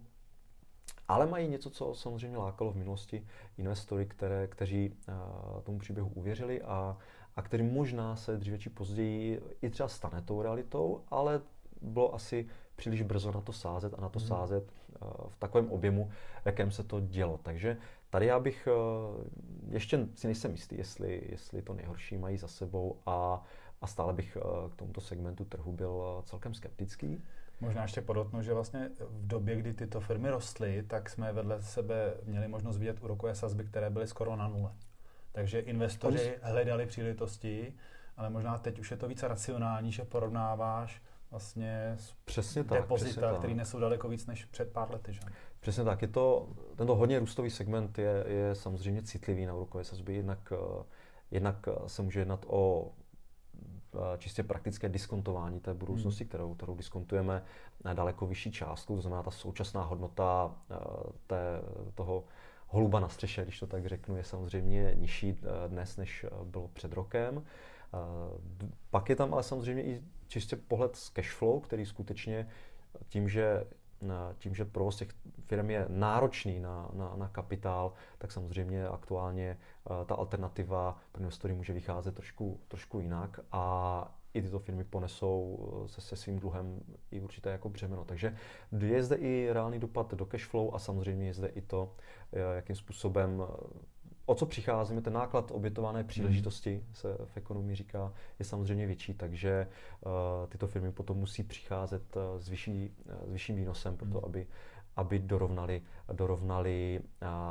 Ale 1.09 1.27
mají 1.27 1.49
něco, 1.49 1.71
co 1.71 1.95
samozřejmě 1.95 2.39
lákalo 2.39 2.73
v 2.73 2.77
minulosti 2.77 3.27
investory, 3.59 4.07
které, 4.07 4.47
kteří 4.47 4.91
uh, 4.91 5.61
tomu 5.63 5.79
příběhu 5.79 6.09
uvěřili 6.15 6.63
a, 6.63 6.97
a 7.37 7.43
který 7.43 7.63
možná 7.63 8.17
se 8.17 8.37
dříve 8.37 8.59
či 8.59 8.71
později 8.71 9.43
i 9.63 9.71
třeba 9.71 9.89
stane 9.89 10.23
tou 10.23 10.43
realitou, 10.43 11.05
ale 11.09 11.41
bylo 11.83 12.15
asi 12.15 12.47
příliš 12.77 13.03
brzo 13.03 13.33
na 13.33 13.41
to 13.41 13.53
sázet 13.53 13.95
a 13.99 14.01
na 14.01 14.09
to 14.09 14.19
hmm. 14.19 14.29
sázet 14.29 14.73
v 15.29 15.37
takovém 15.39 15.71
objemu, 15.71 16.11
v 16.43 16.47
jakém 16.47 16.71
se 16.71 16.83
to 16.83 17.01
dělo. 17.01 17.41
Takže 17.43 17.77
tady 18.13 18.27
já 18.27 18.39
bych 18.39 18.69
uh, 18.69 19.25
ještě 19.75 20.07
si 20.15 20.27
nejsem 20.27 20.51
jistý, 20.51 20.79
jestli, 20.79 21.23
jestli 21.31 21.63
to 21.63 21.75
nejhorší 21.75 22.19
mají 22.19 22.39
za 22.39 22.49
sebou 22.49 22.99
a, 23.07 23.45
a 23.81 23.87
stále 23.87 24.13
bych 24.13 24.37
uh, 24.37 24.71
k 24.71 24.75
tomuto 24.75 25.01
segmentu 25.01 25.45
trhu 25.45 25.73
byl 25.73 26.23
celkem 26.25 26.55
skeptický. 26.55 27.23
Možná 27.61 27.83
ještě 27.83 28.01
podotnu, 28.01 28.43
že 28.43 28.55
vlastně 28.55 28.91
v 29.01 29.27
době, 29.27 29.57
kdy 29.57 29.75
tyto 29.75 30.01
firmy 30.01 30.31
rostly, 30.31 30.83
tak 30.83 31.11
jsme 31.11 31.33
vedle 31.33 31.63
sebe 31.63 32.15
měli 32.25 32.49
možnost 32.49 32.79
vidět 32.79 33.03
úrokové 33.03 33.35
sazby, 33.35 33.65
které 33.65 33.91
byly 33.91 34.07
skoro 34.07 34.37
na 34.37 34.49
nule. 34.49 34.73
Takže 35.33 35.61
investoři 35.61 36.39
hledali 36.43 36.87
příležitosti, 36.87 37.75
ale 38.17 38.31
možná 38.31 38.59
teď 38.59 38.79
už 38.79 38.91
je 38.91 38.97
to 38.97 39.09
více 39.09 39.29
racionální, 39.29 39.93
že 39.93 40.05
porovnáváš 40.05 41.03
vlastně 41.33 41.97
přesně 42.25 42.65
tak, 42.65 42.81
depozita, 42.81 43.11
přesně 43.11 43.39
které 43.39 43.55
nesou 43.55 43.81
daleko 43.81 44.09
víc 44.09 44.27
než 44.27 44.45
před 44.45 44.73
pár 44.73 44.91
lety. 44.91 45.13
Že? 45.13 45.21
Přesně 45.61 45.85
tak. 45.85 46.03
Je 46.03 46.09
to, 46.09 46.49
tento 46.77 46.95
hodně 46.95 47.19
růstový 47.19 47.51
segment 47.51 47.99
je, 47.99 48.25
je 48.27 48.55
samozřejmě 48.55 49.03
citlivý 49.03 49.47
na 49.47 49.55
úrokové 49.55 49.85
sazby, 49.85 50.15
jednak, 50.15 50.53
eh, 50.53 50.85
jednak 51.31 51.69
se 51.87 52.03
může 52.03 52.21
jednat 52.21 52.45
o 52.49 52.93
Eh, 53.95 54.19
čistě 54.19 54.43
praktické 54.43 54.89
diskontování 54.89 55.61
té 55.61 55.75
budoucnosti, 55.75 56.25
hmm. 56.25 56.29
kterou, 56.29 56.55
kterou 56.55 56.75
diskontujeme 56.75 57.43
na 57.85 57.95
daleko 57.95 58.27
vyšší 58.27 58.53
částku, 58.53 58.95
to 58.95 59.01
znamená 59.01 59.23
ta 59.23 59.31
současná 59.31 59.83
hodnota 59.83 60.55
eh, 60.71 60.77
té, 61.27 61.61
toho 61.95 62.25
holuba 62.67 63.01
na 63.01 63.09
střeše, 63.09 63.43
když 63.43 63.61
to 63.61 63.67
tak 63.67 63.87
řeknu, 63.87 64.17
je 64.17 64.25
samozřejmě 64.25 64.93
nižší 64.95 65.37
eh, 65.43 65.69
dnes, 65.69 65.97
než 65.97 66.27
bylo 66.45 66.69
před 66.69 66.93
rokem. 66.93 67.45
Pak 68.91 69.09
je 69.09 69.17
tam 69.17 69.35
ale 69.35 69.43
samozřejmě 69.43 69.83
i 69.83 70.03
čistě 70.33 70.57
pohled 70.57 70.97
z 70.97 71.09
cash 71.09 71.31
flow, 71.31 71.61
který 71.61 71.87
skutečně 71.87 72.49
tím, 73.09 73.29
že 73.29 73.65
tím, 74.39 74.55
že 74.55 74.65
provoz 74.65 74.97
těch 74.97 75.09
firm 75.47 75.71
je 75.71 75.87
náročný 75.89 76.61
na, 76.61 76.91
na, 76.93 77.17
na 77.17 77.29
kapitál, 77.29 77.93
tak 78.19 78.33
samozřejmě 78.33 78.89
aktuálně 78.89 79.59
uh, 79.91 80.07
ta 80.07 80.15
alternativa 80.15 80.99
pro 81.13 81.21
investory 81.21 81.55
může 81.55 81.73
vycházet 81.73 82.15
trošku, 82.15 82.61
trošku 82.69 83.01
jinak 83.01 83.41
a 83.53 84.19
i 84.35 84.43
tyto 84.43 84.59
firmy 84.59 84.85
ponesou 84.85 85.59
eh, 85.85 85.89
se, 85.89 86.01
se 86.01 86.17
svým 86.17 86.39
dluhem 86.39 86.81
i 87.11 87.21
určité 87.21 87.51
jako 87.51 87.69
břemeno. 87.69 88.05
Takže 88.05 88.37
je 88.79 89.03
zde 89.03 89.17
i 89.17 89.49
reálný 89.53 89.79
dopad 89.79 90.15
do 90.15 90.27
cash 90.27 90.47
flow 90.47 90.75
a 90.75 90.79
samozřejmě 90.79 91.27
je 91.27 91.35
zde 91.35 91.49
i 91.49 91.61
to, 91.61 91.95
eh, 92.33 92.39
jakým 92.55 92.77
způsobem 92.77 93.43
o 94.27 94.35
co 94.35 94.47
přicházíme, 94.47 95.01
ten 95.01 95.13
náklad 95.13 95.51
obětované 95.51 95.99
hmm. 95.99 96.09
příležitosti, 96.09 96.85
se 96.93 97.17
v 97.25 97.37
ekonomii 97.37 97.77
říká, 97.77 98.13
je 98.39 98.45
samozřejmě 98.45 98.87
větší, 98.87 99.15
takže 99.15 99.69
uh, 100.01 100.13
tyto 100.49 100.67
firmy 100.67 100.93
potom 100.93 101.17
musí 101.17 101.43
přicházet 101.43 102.17
uh, 102.17 102.23
s, 102.41 102.49
vyšší, 102.49 102.91
uh, 103.07 103.29
s 103.29 103.33
vyšším 103.33 103.57
výnosem, 103.57 103.97
proto 103.97 104.19
hmm. 104.19 104.25
aby 104.25 104.47
aby 104.97 105.19
dorovnali, 105.19 105.83
dorovnali 106.13 107.01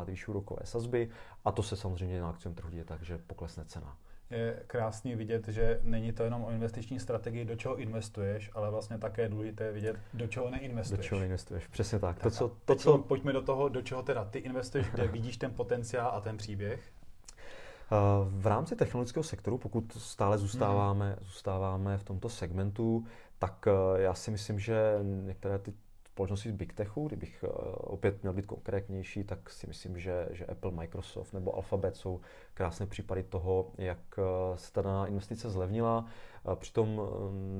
ty 0.05 0.11
vyšší 0.11 0.25
úrokové 0.25 0.61
sazby 0.63 1.09
a 1.45 1.51
to 1.51 1.63
se 1.63 1.75
samozřejmě 1.75 2.21
na 2.21 2.29
akciovém 2.29 2.55
trhu 2.55 2.69
děje 2.69 2.85
tak, 2.85 3.01
že 3.01 3.17
poklesne 3.17 3.65
cena 3.65 3.97
je 4.31 4.63
krásný 4.67 5.15
vidět, 5.15 5.47
že 5.47 5.79
není 5.83 6.11
to 6.11 6.23
jenom 6.23 6.43
o 6.43 6.51
investiční 6.51 6.99
strategii, 6.99 7.45
do 7.45 7.55
čeho 7.55 7.75
investuješ, 7.75 8.51
ale 8.53 8.71
vlastně 8.71 8.97
také 8.97 9.21
je 9.21 9.29
důležité 9.29 9.71
vidět, 9.71 9.95
do 10.13 10.27
čeho 10.27 10.49
neinvestuješ. 10.49 10.99
Do 10.99 11.03
čeho 11.03 11.19
neinvestuješ, 11.19 11.67
přesně 11.67 11.99
tak. 11.99 12.15
tak 12.15 12.23
to, 12.23 12.31
co, 12.31 12.57
to, 12.65 12.75
co... 12.75 12.97
Pojďme 12.97 13.33
do 13.33 13.41
toho, 13.41 13.69
do 13.69 13.81
čeho 13.81 14.03
teda 14.03 14.25
ty 14.25 14.39
investuješ, 14.39 14.87
kde 14.89 15.07
vidíš 15.11 15.37
ten 15.37 15.53
potenciál 15.53 16.11
a 16.13 16.21
ten 16.21 16.37
příběh. 16.37 16.91
V 18.29 18.47
rámci 18.47 18.75
technologického 18.75 19.23
sektoru, 19.23 19.57
pokud 19.57 19.93
stále 19.93 20.37
zůstáváme, 20.37 21.05
hmm. 21.05 21.15
zůstáváme 21.21 21.97
v 21.97 22.03
tomto 22.03 22.29
segmentu, 22.29 23.05
tak 23.39 23.67
eh, 23.67 24.01
já 24.01 24.13
si 24.13 24.31
myslím, 24.31 24.59
že 24.59 24.99
některé 25.03 25.59
ty 25.59 25.73
společnosti 26.21 26.49
z 26.49 26.53
Big 26.53 26.73
Techu, 26.73 27.07
kdybych 27.07 27.45
uh, 27.47 27.49
opět 27.77 28.21
měl 28.21 28.33
být 28.33 28.45
konkrétnější, 28.45 29.23
tak 29.23 29.49
si 29.49 29.67
myslím, 29.67 29.99
že, 29.99 30.27
že 30.31 30.45
Apple, 30.45 30.71
Microsoft 30.71 31.33
nebo 31.33 31.55
Alphabet 31.55 31.95
jsou 31.95 32.21
krásné 32.53 32.85
případy 32.85 33.23
toho, 33.23 33.71
jak 33.77 33.99
uh, 34.17 34.55
se 34.55 34.71
ta 34.71 35.05
investice 35.05 35.49
zlevnila. 35.49 36.05
Uh, 36.43 36.55
přitom 36.55 37.01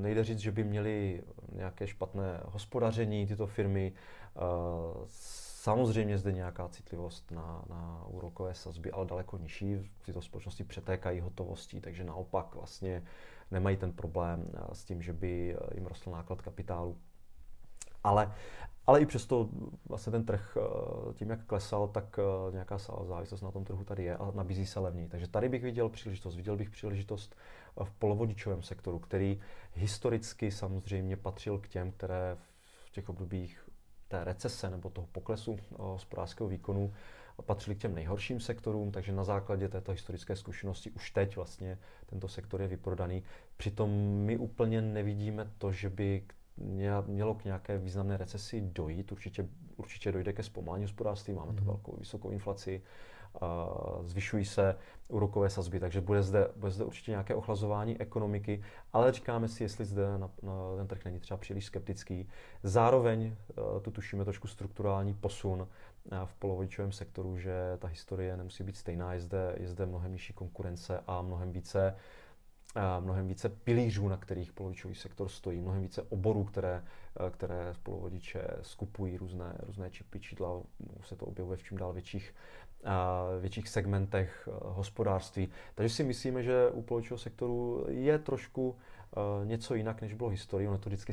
nejde 0.02 0.24
říct, 0.24 0.38
že 0.38 0.52
by 0.52 0.64
měli 0.64 1.22
nějaké 1.52 1.86
špatné 1.86 2.40
hospodaření 2.44 3.26
tyto 3.26 3.46
firmy. 3.46 3.92
Samozřejmě 5.06 6.18
zde 6.18 6.32
nějaká 6.32 6.68
citlivost 6.68 7.30
na, 7.30 7.64
na 7.68 8.04
úrokové 8.08 8.54
sazby, 8.54 8.90
ale 8.90 9.06
daleko 9.06 9.38
nižší. 9.38 9.90
Tyto 10.04 10.22
společnosti 10.22 10.64
přetékají 10.64 11.20
hotovostí, 11.20 11.80
takže 11.80 12.04
naopak 12.04 12.54
vlastně 12.54 13.02
nemají 13.50 13.76
ten 13.76 13.92
problém 13.92 14.50
s 14.72 14.84
tím, 14.84 15.02
že 15.02 15.12
by 15.12 15.56
jim 15.74 15.86
rostl 15.86 16.10
náklad 16.10 16.42
kapitálu. 16.42 16.96
Ale, 18.04 18.32
ale 18.86 19.00
i 19.00 19.06
přesto 19.06 19.48
vlastně 19.88 20.10
ten 20.10 20.24
trh 20.24 20.56
eh, 20.60 21.14
tím, 21.14 21.30
jak 21.30 21.44
klesal, 21.44 21.88
tak 21.88 22.18
eh, 22.18 22.52
nějaká 22.52 22.78
závislost 22.78 23.42
na 23.42 23.50
tom 23.50 23.64
trhu 23.64 23.84
tady 23.84 24.04
je 24.04 24.16
a 24.16 24.32
nabízí 24.34 24.66
se 24.66 24.80
levněji. 24.80 25.08
Takže 25.08 25.28
tady 25.28 25.48
bych 25.48 25.62
viděl 25.62 25.88
příležitost. 25.88 26.36
Viděl 26.36 26.56
bych 26.56 26.70
příležitost 26.70 27.36
v 27.84 27.90
polovodičovém 27.90 28.62
sektoru, 28.62 28.98
který 28.98 29.40
historicky 29.74 30.50
samozřejmě 30.50 31.16
patřil 31.16 31.58
k 31.58 31.68
těm, 31.68 31.92
které 31.92 32.36
v 32.86 32.90
těch 32.90 33.08
obdobích 33.08 33.68
té 34.08 34.24
recese 34.24 34.70
nebo 34.70 34.90
toho 34.90 35.06
poklesu 35.12 35.56
eh, 35.60 35.74
hospodářského 35.78 36.48
výkonu 36.48 36.92
patřili 37.42 37.76
k 37.76 37.78
těm 37.80 37.94
nejhorším 37.94 38.40
sektorům, 38.40 38.92
takže 38.92 39.12
na 39.12 39.24
základě 39.24 39.68
této 39.68 39.92
historické 39.92 40.36
zkušenosti 40.36 40.90
už 40.90 41.10
teď 41.10 41.36
vlastně 41.36 41.78
tento 42.06 42.28
sektor 42.28 42.62
je 42.62 42.68
vyprodaný. 42.68 43.22
Přitom 43.56 43.90
my 44.24 44.36
úplně 44.36 44.82
nevidíme 44.82 45.50
to, 45.58 45.72
že 45.72 45.90
by 45.90 46.24
mělo 47.06 47.34
k 47.34 47.44
nějaké 47.44 47.78
významné 47.78 48.16
recesi 48.16 48.60
dojít. 48.60 49.12
Určitě, 49.12 49.48
určitě 49.76 50.12
dojde 50.12 50.32
ke 50.32 50.42
zpomalení 50.42 50.84
hospodářství, 50.84 51.34
máme 51.34 51.52
tu 51.52 51.58
mhm. 51.58 51.66
velkou 51.66 51.96
vysokou 51.96 52.30
inflaci, 52.30 52.82
zvyšují 54.04 54.44
se 54.44 54.76
úrokové 55.08 55.50
sazby, 55.50 55.80
takže 55.80 56.00
bude 56.00 56.22
zde, 56.22 56.48
bude 56.56 56.72
zde 56.72 56.84
určitě 56.84 57.10
nějaké 57.10 57.34
ochlazování 57.34 58.00
ekonomiky, 58.00 58.62
ale 58.92 59.12
říkáme 59.12 59.48
si, 59.48 59.62
jestli 59.62 59.84
zde 59.84 60.18
na, 60.18 60.30
na 60.42 60.76
ten 60.76 60.86
trh 60.86 61.04
není 61.04 61.20
třeba 61.20 61.38
příliš 61.38 61.66
skeptický. 61.66 62.28
Zároveň 62.62 63.36
tu 63.82 63.90
tušíme 63.90 64.24
trošku 64.24 64.48
strukturální 64.48 65.14
posun 65.14 65.68
v 66.24 66.34
polovodičovém 66.34 66.92
sektoru, 66.92 67.38
že 67.38 67.52
ta 67.78 67.88
historie 67.88 68.36
nemusí 68.36 68.64
být 68.64 68.76
stejná, 68.76 69.14
je 69.14 69.20
zde, 69.20 69.54
je 69.56 69.68
zde 69.68 69.86
mnohem 69.86 70.12
nižší 70.12 70.32
konkurence 70.32 71.00
a 71.06 71.22
mnohem 71.22 71.52
více 71.52 71.94
mnohem 73.00 73.28
více 73.28 73.48
pilířů, 73.48 74.08
na 74.08 74.16
kterých 74.16 74.52
polovičový 74.52 74.94
sektor 74.94 75.28
stojí, 75.28 75.60
mnohem 75.60 75.82
více 75.82 76.02
oborů, 76.02 76.44
které, 76.44 76.84
které 77.30 77.74
polovodiče 77.82 78.46
skupují, 78.62 79.16
různé, 79.16 79.54
různé 79.62 79.90
čipy, 79.90 80.20
čidla, 80.20 80.62
se 81.04 81.16
to 81.16 81.26
objevuje 81.26 81.56
v 81.56 81.62
čím 81.62 81.78
dál 81.78 81.92
větších, 81.92 82.34
větších 83.40 83.68
segmentech 83.68 84.48
hospodářství. 84.62 85.48
Takže 85.74 85.94
si 85.94 86.04
myslíme, 86.04 86.42
že 86.42 86.70
u 86.70 86.82
polovičového 86.82 87.18
sektoru 87.18 87.86
je 87.88 88.18
trošku 88.18 88.76
něco 89.44 89.74
jinak, 89.74 90.02
než 90.02 90.14
bylo 90.14 90.30
historii. 90.30 90.68
Ono 90.68 90.76
je 90.76 90.80
to 90.80 90.90
vždycky 90.90 91.12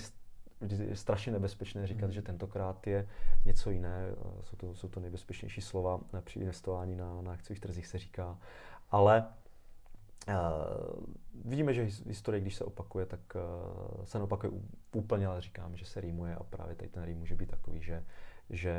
je 0.68 0.96
strašně 0.96 1.32
nebezpečné 1.32 1.88
říkat, 1.88 2.06
hmm. 2.06 2.12
že 2.12 2.22
tentokrát 2.22 2.88
je 2.88 3.08
něco 3.46 3.72
jiné. 3.72 4.16
Jsou 4.44 4.58
to, 4.58 4.76
jsou 4.76 4.88
to 4.88 5.00
nejbezpečnější 5.00 5.62
slova 5.62 6.00
při 6.22 6.40
investování 6.40 6.96
na, 6.96 7.22
na 7.22 7.32
akciových 7.32 7.60
trzích 7.60 7.88
se 7.88 7.98
říká. 7.98 8.38
Ale 8.92 9.28
Uh, 10.30 11.04
vidíme, 11.46 11.74
že 11.74 11.88
historie, 12.08 12.42
když 12.42 12.56
se 12.56 12.64
opakuje, 12.64 13.06
tak 13.06 13.20
uh, 13.36 14.06
se 14.06 14.18
neopakuje 14.18 14.52
úplně, 14.94 15.28
ale 15.28 15.42
říkám, 15.42 15.78
že 15.78 15.86
se 15.86 16.02
rýmuje 16.02 16.36
a 16.36 16.44
právě 16.44 16.76
tady 16.76 16.90
ten 16.90 17.04
rým 17.04 17.18
může 17.18 17.36
být 17.36 17.50
takový, 17.50 17.82
že, 17.82 18.04
že 18.50 18.76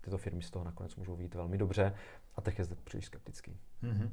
tyto 0.00 0.18
firmy 0.18 0.42
z 0.42 0.50
toho 0.50 0.64
nakonec 0.64 0.96
můžou 0.96 1.16
být 1.16 1.34
velmi 1.34 1.58
dobře 1.58 1.94
a 2.36 2.40
trh 2.40 2.58
je 2.58 2.64
zde 2.64 2.76
příliš 2.84 3.06
skeptický. 3.06 3.58
Mm-hmm. 3.82 4.10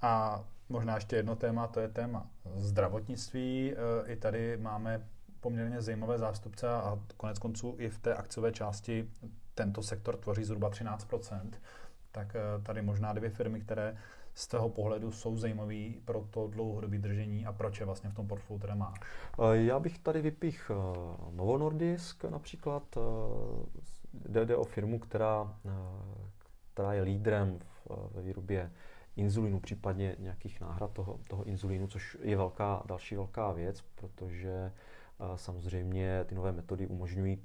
A 0.00 0.44
možná 0.68 0.94
ještě 0.94 1.16
jedno 1.16 1.36
téma, 1.36 1.66
to 1.66 1.80
je 1.80 1.88
téma 1.88 2.30
zdravotnictví. 2.54 3.74
I 4.06 4.16
tady 4.16 4.56
máme 4.56 5.06
poměrně 5.40 5.82
zajímavé 5.82 6.18
zástupce 6.18 6.68
a 6.68 6.98
konec 7.16 7.38
konců 7.38 7.74
i 7.78 7.88
v 7.88 7.98
té 7.98 8.14
akciové 8.14 8.52
části 8.52 9.10
tento 9.54 9.82
sektor 9.82 10.16
tvoří 10.16 10.44
zhruba 10.44 10.70
13% 10.70 11.50
tak 12.16 12.36
tady 12.62 12.82
možná 12.82 13.12
dvě 13.12 13.30
firmy, 13.30 13.60
které 13.60 13.96
z 14.36 14.48
toho 14.48 14.68
pohledu 14.68 15.12
jsou 15.12 15.36
zajímavý 15.36 16.00
pro 16.04 16.26
to 16.30 16.46
dlouhodobé 16.46 16.98
držení 16.98 17.46
a 17.46 17.52
proč 17.52 17.80
je 17.80 17.86
vlastně 17.86 18.10
v 18.10 18.14
tom 18.14 18.28
portfoliu 18.28 18.60
teda 18.60 18.74
má? 18.74 18.94
Eh, 19.38 19.56
já 19.56 19.78
bych 19.78 19.98
tady 19.98 20.22
vypích 20.22 20.70
eh, 20.70 20.74
Novo 21.36 21.58
Nordisk 21.58 22.24
například. 22.24 22.82
Eh, 22.96 24.44
jde, 24.44 24.56
o 24.56 24.64
firmu, 24.64 24.98
která, 24.98 25.58
která 26.72 26.92
je 26.92 27.02
lídrem 27.02 27.58
ve 28.10 28.22
výrobě 28.22 28.72
inzulínu, 29.16 29.60
případně 29.60 30.16
nějakých 30.18 30.60
náhrad 30.60 30.92
toho, 30.92 31.18
toho 31.28 31.44
inzulínu, 31.44 31.86
což 31.86 32.16
je 32.22 32.36
velká, 32.36 32.82
další 32.86 33.16
velká 33.16 33.52
věc, 33.52 33.84
protože 33.94 34.72
samozřejmě 35.36 36.24
ty 36.24 36.34
nové 36.34 36.52
metody 36.52 36.86
umožňují 36.86 37.42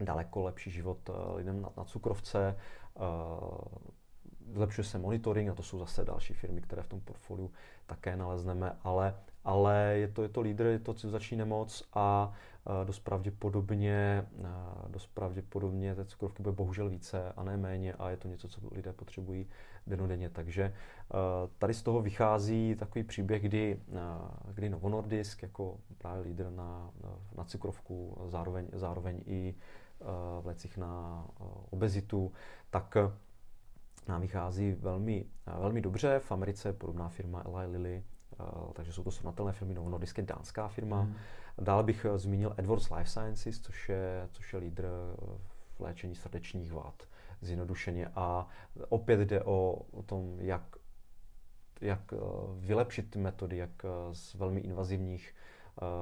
daleko 0.00 0.42
lepší 0.42 0.70
život 0.70 1.10
lidem 1.34 1.62
na, 1.62 1.68
na 1.76 1.84
cukrovce, 1.84 2.56
zlepšuje 4.54 4.84
se 4.84 4.98
monitoring 4.98 5.50
a 5.50 5.54
to 5.54 5.62
jsou 5.62 5.78
zase 5.78 6.04
další 6.04 6.34
firmy, 6.34 6.60
které 6.60 6.82
v 6.82 6.88
tom 6.88 7.00
portfoliu 7.00 7.50
také 7.86 8.16
nalezneme, 8.16 8.76
ale, 8.84 9.14
ale 9.44 9.94
je 9.94 10.08
to, 10.08 10.22
je 10.22 10.28
to 10.28 10.40
lídr, 10.40 10.66
je 10.66 10.78
to 10.78 10.94
civilizační 10.94 11.36
nemoc 11.36 11.88
a 11.94 12.32
dost 12.84 12.98
pravděpodobně, 12.98 14.26
dost 14.88 15.06
pravděpodobně 15.06 15.94
té 15.94 16.04
cukrovky 16.04 16.42
bude 16.42 16.56
bohužel 16.56 16.88
více 16.88 17.32
a 17.36 17.42
ne 17.42 17.56
méně 17.56 17.92
a 17.92 18.10
je 18.10 18.16
to 18.16 18.28
něco, 18.28 18.48
co 18.48 18.60
lidé 18.72 18.92
potřebují 18.92 19.46
denodenně. 19.86 20.30
Takže 20.30 20.74
tady 21.58 21.74
z 21.74 21.82
toho 21.82 22.02
vychází 22.02 22.76
takový 22.78 23.04
příběh, 23.04 23.42
kdy, 23.42 23.80
kdy 24.54 24.68
Novo 24.68 24.88
Nordisk 24.88 25.42
jako 25.42 25.78
právě 25.98 26.22
lídr 26.22 26.50
na, 26.50 26.90
na 27.36 27.44
cukrovku, 27.44 28.18
zároveň, 28.26 28.66
zároveň 28.72 29.22
i 29.26 29.54
v 30.40 30.46
lecích 30.46 30.76
na 30.76 31.24
obezitu, 31.70 32.32
tak 32.70 32.96
nám 34.10 34.20
vychází 34.20 34.72
velmi, 34.72 35.24
velmi 35.58 35.80
dobře. 35.80 36.18
V 36.18 36.32
Americe 36.32 36.68
je 36.68 36.72
podobná 36.72 37.08
firma 37.08 37.42
Eli 37.44 37.66
Lilly, 37.66 38.04
eh, 38.32 38.44
takže 38.72 38.92
jsou 38.92 39.04
to 39.04 39.10
srovnatelné 39.10 39.52
firmy. 39.52 39.74
Novo 39.74 39.90
Nordisk 39.90 40.18
je 40.18 40.24
dánská 40.24 40.68
firma. 40.68 41.00
Hmm. 41.00 41.16
Dále 41.58 41.82
bych 41.82 42.04
eh, 42.04 42.18
zmínil 42.18 42.54
Edwards 42.56 42.90
Life 42.90 43.10
Sciences, 43.10 43.60
což 43.60 43.88
je, 43.88 44.28
což 44.32 44.52
je 44.52 44.58
lídr 44.58 44.84
eh, 44.84 45.16
v 45.76 45.80
léčení 45.80 46.14
srdečních 46.14 46.72
vad, 46.72 47.02
zjednodušeně. 47.40 48.10
A 48.14 48.48
opět 48.88 49.20
jde 49.20 49.42
o, 49.42 49.72
o 49.90 50.02
tom, 50.02 50.36
jak, 50.40 50.62
jak 51.80 52.14
vylepšit 52.58 53.10
ty 53.10 53.18
metody, 53.18 53.56
jak 53.56 53.70
z 54.12 54.34
velmi 54.34 54.60
invazivních 54.60 55.34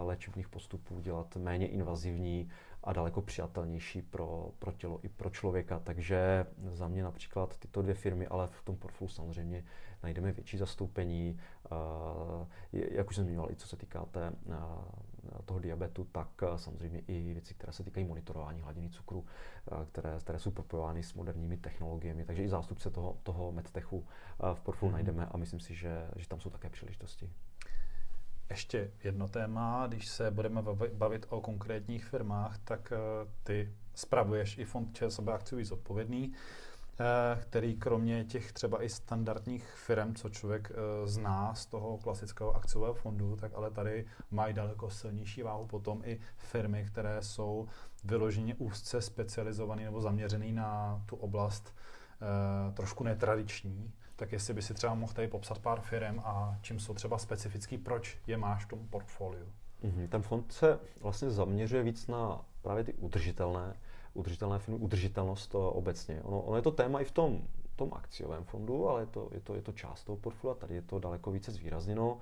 léčebných 0.04 0.48
postupů 0.48 1.00
dělat 1.00 1.36
méně 1.36 1.68
invazivní, 1.68 2.50
a 2.88 2.92
daleko 2.92 3.22
přijatelnější 3.22 4.02
pro, 4.02 4.50
pro 4.58 4.72
tělo 4.72 5.00
i 5.02 5.08
pro 5.08 5.30
člověka. 5.30 5.78
Takže 5.78 6.46
za 6.72 6.88
mě 6.88 7.02
například 7.02 7.58
tyto 7.58 7.82
dvě 7.82 7.94
firmy, 7.94 8.26
ale 8.26 8.46
v 8.46 8.62
tom 8.62 8.76
portfoliu 8.76 9.08
samozřejmě 9.08 9.64
najdeme 10.02 10.32
větší 10.32 10.58
zastoupení. 10.58 11.38
Jak 12.72 13.08
už 13.08 13.16
jsem 13.16 13.24
zmiňoval, 13.24 13.50
i 13.50 13.56
co 13.56 13.68
se 13.68 13.76
týká 13.76 14.04
té, 14.04 14.32
toho 15.44 15.60
diabetu, 15.60 16.04
tak 16.04 16.28
samozřejmě 16.56 17.02
i 17.06 17.32
věci, 17.32 17.54
které 17.54 17.72
se 17.72 17.84
týkají 17.84 18.06
monitorování 18.06 18.60
hladiny 18.60 18.90
cukru, 18.90 19.24
které, 19.92 20.18
které 20.20 20.38
jsou 20.38 20.50
propojovány 20.50 21.02
s 21.02 21.14
moderními 21.14 21.56
technologiemi. 21.56 22.24
Takže 22.24 22.42
i 22.42 22.48
zástupce 22.48 22.90
toho, 22.90 23.18
toho 23.22 23.52
medtechu 23.52 24.06
v 24.54 24.60
portfoliu 24.60 24.90
mm-hmm. 24.90 24.94
najdeme 24.94 25.26
a 25.26 25.36
myslím 25.36 25.60
si, 25.60 25.74
že, 25.74 26.10
že 26.16 26.28
tam 26.28 26.40
jsou 26.40 26.50
také 26.50 26.70
příležitosti. 26.70 27.30
Ještě 28.50 28.90
jedno 29.04 29.28
téma, 29.28 29.86
když 29.86 30.08
se 30.08 30.30
budeme 30.30 30.62
bavit 30.92 31.26
o 31.28 31.40
konkrétních 31.40 32.04
firmách, 32.04 32.58
tak 32.64 32.92
eh, 32.92 32.98
ty 33.42 33.72
spravuješ 33.94 34.58
i 34.58 34.64
fond 34.64 34.96
ČSOB 34.96 35.28
akciový 35.28 35.64
zodpovědný, 35.64 36.32
eh, 37.00 37.40
který 37.40 37.76
kromě 37.76 38.24
těch 38.24 38.52
třeba 38.52 38.82
i 38.82 38.88
standardních 38.88 39.64
firm, 39.64 40.14
co 40.14 40.28
člověk 40.28 40.72
eh, 40.72 41.06
zná 41.06 41.54
z 41.54 41.66
toho 41.66 41.98
klasického 41.98 42.56
akciového 42.56 42.94
fondu, 42.94 43.36
tak 43.36 43.52
ale 43.54 43.70
tady 43.70 44.06
mají 44.30 44.54
daleko 44.54 44.90
silnější 44.90 45.42
váhu 45.42 45.66
potom 45.66 46.02
i 46.04 46.20
firmy, 46.36 46.84
které 46.86 47.22
jsou 47.22 47.68
vyloženě 48.04 48.54
úzce 48.54 49.00
specializované 49.00 49.84
nebo 49.84 50.00
zaměřené 50.00 50.52
na 50.52 51.02
tu 51.06 51.16
oblast 51.16 51.74
trošku 52.74 53.04
netradiční, 53.04 53.92
tak 54.18 54.32
jestli 54.32 54.54
by 54.54 54.62
si 54.62 54.74
třeba 54.74 54.94
mohl 54.94 55.12
tady 55.12 55.28
popsat 55.28 55.58
pár 55.58 55.80
firm 55.80 56.20
a 56.24 56.58
čím 56.62 56.80
jsou 56.80 56.94
třeba 56.94 57.18
specifický, 57.18 57.78
proč 57.78 58.18
je 58.26 58.36
máš 58.36 58.64
v 58.64 58.68
tom 58.68 58.88
portfoliu. 58.88 59.46
Mm-hmm. 59.84 60.08
Ten 60.08 60.22
fond 60.22 60.52
se 60.52 60.78
vlastně 61.00 61.30
zaměřuje 61.30 61.82
víc 61.82 62.06
na 62.06 62.44
právě 62.62 62.84
ty 62.84 62.92
udržitelné, 62.92 63.76
udržitelné 64.14 64.58
firmy, 64.58 64.80
udržitelnost 64.80 65.54
obecně. 65.54 66.22
Ono, 66.22 66.40
ono 66.40 66.56
je 66.56 66.62
to 66.62 66.70
téma 66.70 67.00
i 67.00 67.04
v 67.04 67.10
tom, 67.10 67.42
tom 67.76 67.94
akciovém 67.94 68.44
fondu, 68.44 68.88
ale 68.88 69.02
je 69.02 69.06
to, 69.06 69.28
je 69.32 69.40
to, 69.40 69.54
je 69.54 69.62
to 69.62 69.72
část 69.72 70.04
toho 70.04 70.16
portfolia, 70.16 70.54
tady 70.54 70.74
je 70.74 70.82
to 70.82 70.98
daleko 70.98 71.30
více 71.30 71.52
zvýrazněno. 71.52 72.18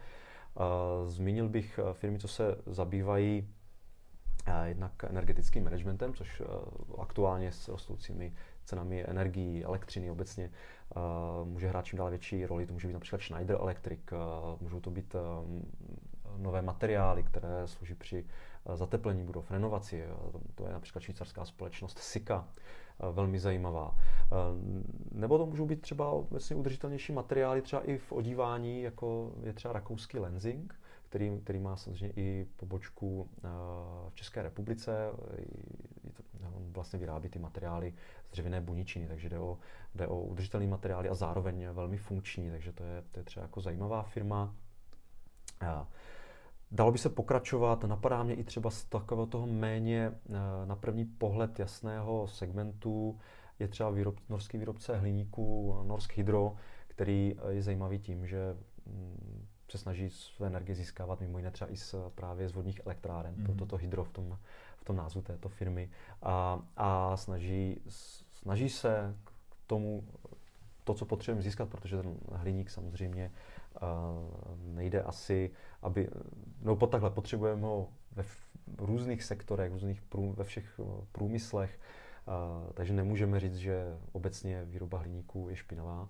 Zmínil 1.07 1.49
bych 1.49 1.79
eh, 1.79 1.95
firmy, 1.95 2.19
co 2.19 2.29
se 2.29 2.57
zabývají 2.67 3.49
eh, 4.47 4.69
jednak 4.69 5.05
energetickým 5.05 5.65
managementem, 5.65 6.15
což 6.15 6.41
eh, 6.41 6.45
aktuálně 6.99 7.53
s 7.53 7.69
rostoucími 7.69 8.33
cenami 8.67 9.05
energií, 9.09 9.65
elektřiny 9.65 10.11
obecně 10.11 10.51
může 11.45 11.69
hrát 11.69 11.85
čím 11.85 11.99
dál 11.99 12.11
větší 12.11 12.47
roli. 12.47 12.67
To 12.67 12.73
může 12.73 12.89
být 12.89 12.95
například 12.95 13.21
Schneider 13.21 13.57
Electric, 13.61 14.01
můžou 14.61 14.81
to 14.81 14.91
být 14.91 15.17
nové 16.37 16.63
materiály, 16.63 17.23
které 17.23 17.67
slouží 17.67 17.95
při 17.95 18.27
zateplení 18.75 19.25
budov, 19.25 19.51
renovaci. 19.51 20.05
To 20.55 20.67
je 20.67 20.73
například 20.73 21.01
švýcarská 21.01 21.45
společnost 21.45 21.99
Sika, 21.99 22.49
velmi 23.13 23.39
zajímavá. 23.39 23.99
Nebo 25.13 25.39
to 25.39 25.47
můžou 25.47 25.67
být 25.67 25.81
třeba 25.81 26.11
obecně 26.11 26.57
udržitelnější 26.57 27.13
materiály, 27.13 27.63
třeba 27.63 27.83
i 27.83 27.99
v 27.99 28.13
odívání, 28.13 28.83
jako 28.83 29.33
je 29.43 29.53
třeba 29.53 29.75
rakouský 29.75 30.19
lensing, 30.19 30.75
který, 31.09 31.41
který 31.45 31.59
má 31.59 31.77
samozřejmě 31.77 32.13
i 32.17 32.47
pobočku 32.57 33.29
v 34.09 34.15
České 34.15 34.43
republice. 34.43 35.11
On 36.57 36.73
vlastně 36.73 36.99
vyrábí 36.99 37.29
ty 37.29 37.39
materiály 37.39 37.95
z 38.29 38.31
dřevěné 38.31 38.61
buničiny, 38.61 39.09
takže 39.09 39.29
jde 39.29 39.39
o, 39.39 39.59
jde 39.95 40.07
o 40.07 40.21
udržitelný 40.21 40.67
materiály 40.67 41.09
a 41.09 41.15
zároveň 41.15 41.69
velmi 41.73 41.97
funkční, 41.97 42.51
takže 42.51 42.73
to 42.73 42.85
je, 42.85 43.03
to 43.13 43.21
je 43.21 43.25
třeba 43.25 43.45
jako 43.45 43.61
zajímavá 43.61 44.03
firma. 44.03 44.55
Dalo 46.71 46.93
by 46.93 46.99
se 46.99 47.09
pokračovat, 47.09 47.85
napadá 47.85 48.23
mě 48.23 48.35
i 48.35 48.45
třeba 48.45 48.71
z 48.71 48.85
takového 48.85 49.27
toho 49.27 49.47
méně 49.47 50.13
na 50.65 50.77
první 50.77 51.05
pohled 51.05 51.59
jasného 51.59 52.29
segmentu, 52.29 53.19
je 53.59 53.69
třeba 53.69 53.91
výrob, 53.91 54.17
norský 54.29 54.59
výrobce 54.59 54.97
hliníků 54.97 55.79
Norsk 55.87 56.17
Hydro, 56.17 56.55
který 56.89 57.37
je 57.49 57.63
zajímavý 57.63 57.99
tím, 57.99 58.27
že 58.27 58.57
mm, 58.87 59.47
se 59.71 59.79
snaží 59.79 60.11
své 60.11 60.47
energie 60.47 60.77
získávat 60.77 61.21
mimo 61.21 61.39
jiné 61.39 61.51
třeba 61.51 61.73
i 61.73 61.77
z, 61.77 61.95
právě 62.15 62.49
z 62.49 62.53
vodních 62.53 62.81
elektráren, 62.85 63.35
mm-hmm. 63.35 63.45
proto 63.45 63.67
to 63.67 63.77
hydro 63.77 64.05
v 64.05 64.09
tom, 64.09 64.39
tom 64.87 64.97
názvu 64.97 65.23
této 65.23 65.49
firmy. 65.49 65.91
A, 66.23 66.63
a 66.77 67.17
snaží, 67.17 67.81
snaží 68.33 68.69
se 68.69 69.17
k 69.25 69.31
tomu 69.67 70.05
to, 70.85 70.95
co 70.95 71.05
potřebujeme 71.05 71.43
získat, 71.43 71.69
protože 71.69 71.97
ten 71.97 72.17
hliník 72.33 72.71
samozřejmě 72.71 73.33
uh, 73.83 74.75
nejde 74.75 75.03
asi, 75.03 75.51
aby, 75.83 76.09
no 76.63 76.77
pod 76.77 76.91
takhle, 76.91 77.11
potřebujeme 77.11 77.63
ho 77.63 77.89
ve 78.13 78.25
různých 78.79 79.25
sektorech, 79.25 79.73
různých 79.73 80.03
prů, 80.03 80.33
ve 80.33 80.45
všech 80.45 80.81
průmyslech, 81.13 81.79
uh, 82.27 82.73
takže 82.73 82.93
nemůžeme 82.93 83.41
říct, 83.41 83.57
že 83.57 83.99
obecně 84.13 84.65
výroba 84.65 84.99
hliníku 84.99 85.49
je 85.49 85.57
špinavá. 85.57 86.09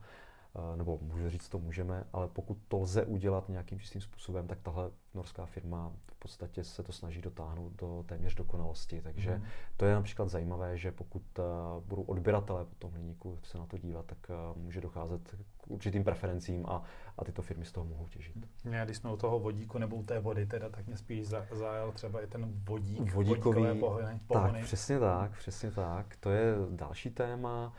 Eh, 0.59 0.77
nebo 0.77 0.99
můžu 1.03 1.31
říct, 1.31 1.49
to 1.49 1.59
můžeme, 1.59 2.05
ale 2.13 2.29
pokud 2.29 2.59
to 2.69 2.79
lze 2.79 3.05
udělat 3.05 3.49
nějakým 3.49 3.81
čistým 3.81 4.01
způsobem, 4.01 4.47
tak 4.47 4.61
tahle 4.61 4.91
norská 5.15 5.47
firma 5.47 5.93
v 6.07 6.15
podstatě 6.19 6.65
se 6.65 6.83
to 6.83 6.93
snaží 6.93 7.23
dotáhnout 7.23 7.73
do 7.73 8.05
téměř 8.09 8.35
dokonalosti. 8.35 9.01
Takže 9.03 9.37
mm. 9.37 9.45
to 9.77 9.85
je 9.85 9.95
například 9.95 10.29
zajímavé, 10.29 10.79
že 10.79 10.93
pokud 10.93 11.23
uh, 11.39 11.45
budou 11.85 12.03
odběratelé 12.03 12.65
po 12.65 12.75
tom 12.75 12.91
hliníku 12.91 13.39
se 13.43 13.59
na 13.59 13.67
to 13.67 13.79
dívat, 13.79 14.07
tak 14.07 14.19
uh, 14.31 14.63
může 14.63 14.81
docházet 14.81 15.37
k 15.59 15.71
určitým 15.71 16.05
preferencím 16.05 16.67
a, 16.67 16.83
a 17.19 17.25
tyto 17.25 17.43
firmy 17.43 17.65
z 17.65 17.73
toho 17.73 17.87
mohou 17.87 18.07
těžit. 18.07 18.35
Já, 18.65 18.85
když 18.85 18.97
jsme 18.97 19.13
u 19.13 19.17
toho 19.17 19.39
vodíku 19.39 19.79
nebo 19.79 19.97
u 19.97 20.03
té 20.03 20.21
vody, 20.21 20.47
teda, 20.47 20.69
tak 20.69 20.87
mě 20.87 20.97
spíš 20.97 21.27
zajel 21.53 21.93
třeba 21.93 22.21
i 22.21 22.27
ten 22.27 22.63
vodík, 22.69 23.15
Vodíkový, 23.15 23.81
pohony, 23.81 24.21
pohony. 24.27 24.53
Tak, 24.53 24.65
přesně 24.65 24.99
tak, 24.99 25.39
přesně 25.39 25.71
tak. 25.71 26.17
To 26.21 26.31
je 26.31 26.55
další 26.71 27.11
téma. 27.11 27.73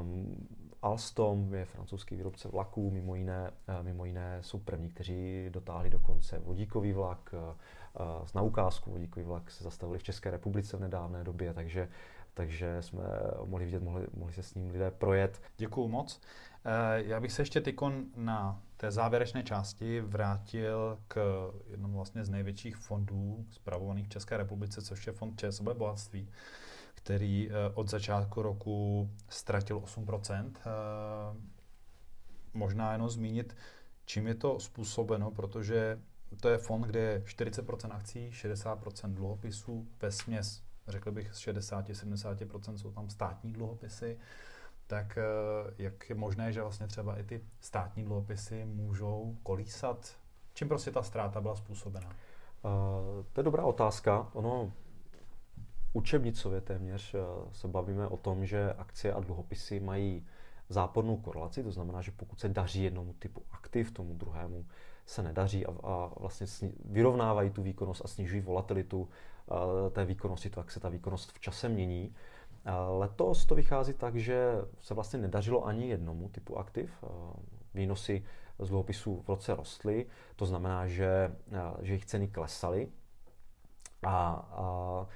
Um, 0.00 0.46
Alstom 0.86 1.54
je 1.54 1.64
francouzský 1.64 2.16
výrobce 2.16 2.48
vlaků, 2.48 2.90
mimo 2.90 3.14
jiné, 3.14 3.50
eh, 3.68 3.82
mimo 3.82 4.04
jiné 4.04 4.38
jsou 4.40 4.58
první, 4.58 4.90
kteří 4.90 5.46
dotáhli 5.50 5.90
dokonce 5.90 6.38
vodíkový 6.38 6.92
vlak. 6.92 7.34
S 8.24 8.30
eh, 8.30 8.38
naukázku 8.38 8.90
vodíkový 8.90 9.26
vlak 9.26 9.50
se 9.50 9.64
zastavili 9.64 9.98
v 9.98 10.02
České 10.02 10.30
republice 10.30 10.76
v 10.76 10.80
nedávné 10.80 11.24
době, 11.24 11.54
takže, 11.54 11.88
takže 12.34 12.82
jsme 12.82 13.02
mohli 13.44 13.64
vidět, 13.64 13.82
mohli, 13.82 14.06
mohli 14.16 14.32
se 14.32 14.42
s 14.42 14.54
ním 14.54 14.70
lidé 14.70 14.90
projet. 14.90 15.42
Děkuju 15.56 15.88
moc. 15.88 16.20
Eh, 16.64 17.02
já 17.06 17.20
bych 17.20 17.32
se 17.32 17.42
ještě 17.42 17.60
tykon 17.60 18.04
na 18.16 18.60
té 18.76 18.90
závěrečné 18.90 19.42
části 19.42 20.00
vrátil 20.00 20.98
k 21.08 21.50
jednomu 21.70 21.96
vlastně 21.96 22.24
z 22.24 22.30
největších 22.30 22.76
fondů 22.76 23.46
zpravovaných 23.50 24.06
v 24.06 24.10
České 24.10 24.36
republice, 24.36 24.82
což 24.82 25.06
je 25.06 25.12
fond 25.12 25.40
ČSOB 25.40 25.68
bohatství, 25.76 26.28
který 27.06 27.50
eh, 27.50 27.70
od 27.74 27.88
začátku 27.88 28.42
roku 28.42 29.10
ztratil 29.28 29.78
8%. 29.78 30.52
Eh, 30.56 30.62
možná 32.54 32.92
jenom 32.92 33.08
zmínit, 33.08 33.56
čím 34.04 34.26
je 34.26 34.34
to 34.34 34.60
způsobeno, 34.60 35.30
protože 35.30 36.00
to 36.40 36.48
je 36.48 36.58
fond, 36.58 36.82
kde 36.82 37.00
je 37.00 37.20
40% 37.20 37.90
akcí, 37.92 38.30
60% 38.30 39.14
dluhopisů, 39.14 39.86
ve 40.02 40.10
směs, 40.12 40.62
řekl 40.88 41.12
bych, 41.12 41.34
z 41.34 41.38
60-70% 41.46 42.74
jsou 42.74 42.90
tam 42.90 43.10
státní 43.10 43.52
dluhopisy, 43.52 44.18
tak 44.86 45.18
eh, 45.18 45.22
jak 45.78 46.10
je 46.10 46.14
možné, 46.14 46.52
že 46.52 46.62
vlastně 46.62 46.86
třeba 46.86 47.18
i 47.18 47.24
ty 47.24 47.40
státní 47.60 48.04
dluhopisy 48.04 48.64
můžou 48.64 49.36
kolísat? 49.42 50.16
Čím 50.54 50.68
prostě 50.68 50.90
ta 50.90 51.02
ztráta 51.02 51.40
byla 51.40 51.56
způsobena? 51.56 52.08
Uh, 52.08 53.24
to 53.32 53.40
je 53.40 53.44
dobrá 53.44 53.64
otázka. 53.64 54.30
Ono 54.32 54.72
učebnicově 55.96 56.60
téměř 56.60 57.14
uh, 57.14 57.20
se 57.52 57.68
bavíme 57.68 58.06
o 58.08 58.16
tom, 58.16 58.46
že 58.46 58.72
akcie 58.78 59.12
a 59.12 59.20
dluhopisy 59.20 59.80
mají 59.80 60.26
zápornou 60.68 61.16
korelaci, 61.16 61.62
to 61.62 61.70
znamená, 61.70 62.02
že 62.02 62.12
pokud 62.12 62.40
se 62.40 62.48
daří 62.48 62.82
jednomu 62.82 63.12
typu 63.18 63.42
aktiv, 63.50 63.90
tomu 63.90 64.14
druhému 64.14 64.66
se 65.06 65.22
nedaří 65.22 65.66
a, 65.66 65.70
a 65.82 66.10
vlastně 66.20 66.46
sni- 66.46 66.72
vyrovnávají 66.84 67.50
tu 67.50 67.62
výkonnost 67.62 68.04
a 68.04 68.08
snižují 68.08 68.40
volatilitu 68.40 69.00
uh, 69.00 69.08
té 69.90 70.04
výkonnosti, 70.04 70.50
to 70.50 70.60
jak 70.60 70.70
se 70.70 70.80
ta 70.80 70.88
výkonnost 70.88 71.32
v 71.32 71.40
čase 71.40 71.68
mění. 71.68 72.14
Letos 72.98 73.46
to 73.46 73.54
vychází 73.54 73.94
tak, 73.94 74.16
že 74.16 74.52
se 74.80 74.94
vlastně 74.94 75.18
nedařilo 75.18 75.66
ani 75.66 75.88
jednomu 75.88 76.28
typu 76.28 76.58
aktiv. 76.58 77.04
Výnosy 77.74 78.24
z 78.58 78.68
dluhopisů 78.68 79.22
v 79.22 79.28
roce 79.28 79.54
rostly, 79.54 80.06
to 80.36 80.46
znamená, 80.46 80.86
že, 80.86 81.36
že 81.82 81.92
jejich 81.92 82.06
ceny 82.06 82.28
klesaly 82.28 82.88
a, 84.02 84.26
a 84.50 85.06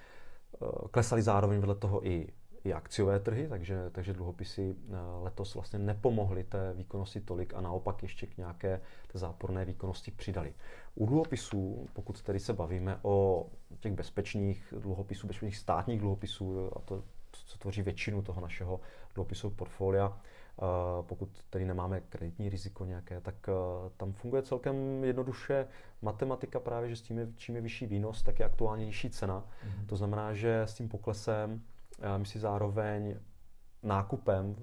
klesaly 0.90 1.22
zároveň 1.22 1.60
vedle 1.60 1.74
toho 1.74 2.06
i, 2.06 2.28
i 2.64 2.72
akciové 2.72 3.20
trhy, 3.20 3.48
takže, 3.48 3.90
takže 3.92 4.12
dluhopisy 4.12 4.76
letos 5.22 5.54
vlastně 5.54 5.78
nepomohly 5.78 6.44
té 6.44 6.72
výkonnosti 6.72 7.20
tolik 7.20 7.54
a 7.54 7.60
naopak 7.60 8.02
ještě 8.02 8.26
k 8.26 8.36
nějaké 8.36 8.80
té 9.12 9.18
záporné 9.18 9.64
výkonnosti 9.64 10.10
přidali. 10.10 10.54
U 10.94 11.06
dluhopisů, 11.06 11.88
pokud 11.92 12.22
tedy 12.22 12.40
se 12.40 12.52
bavíme 12.52 12.98
o 13.02 13.46
těch 13.80 13.92
bezpečných 13.92 14.74
dluhopisů, 14.78 15.26
bezpečných 15.26 15.56
státních 15.56 16.00
dluhopisů, 16.00 16.70
a 16.76 16.80
to 16.80 17.02
co 17.30 17.58
tvoří 17.58 17.82
většinu 17.82 18.22
toho 18.22 18.40
našeho 18.40 18.80
dluhopisového 19.14 19.56
portfolia. 19.56 20.20
Pokud 21.02 21.28
tedy 21.50 21.64
nemáme 21.64 22.00
kreditní 22.00 22.48
riziko 22.48 22.84
nějaké, 22.84 23.20
tak 23.20 23.34
tam 23.96 24.12
funguje 24.12 24.42
celkem 24.42 25.04
jednoduše 25.04 25.66
matematika 26.02 26.60
právě, 26.60 26.88
že 26.88 26.96
s 26.96 27.02
tím 27.02 27.18
je, 27.18 27.28
čím 27.36 27.56
je 27.56 27.62
vyšší 27.62 27.86
výnos, 27.86 28.22
tak 28.22 28.38
je 28.38 28.46
aktuálně 28.46 28.86
nižší 28.86 29.10
cena. 29.10 29.44
Mm-hmm. 29.44 29.86
To 29.86 29.96
znamená, 29.96 30.34
že 30.34 30.60
s 30.60 30.74
tím 30.74 30.88
poklesem 30.88 31.62
my 32.16 32.26
si 32.26 32.38
zároveň 32.38 33.16
nákupem, 33.82 34.56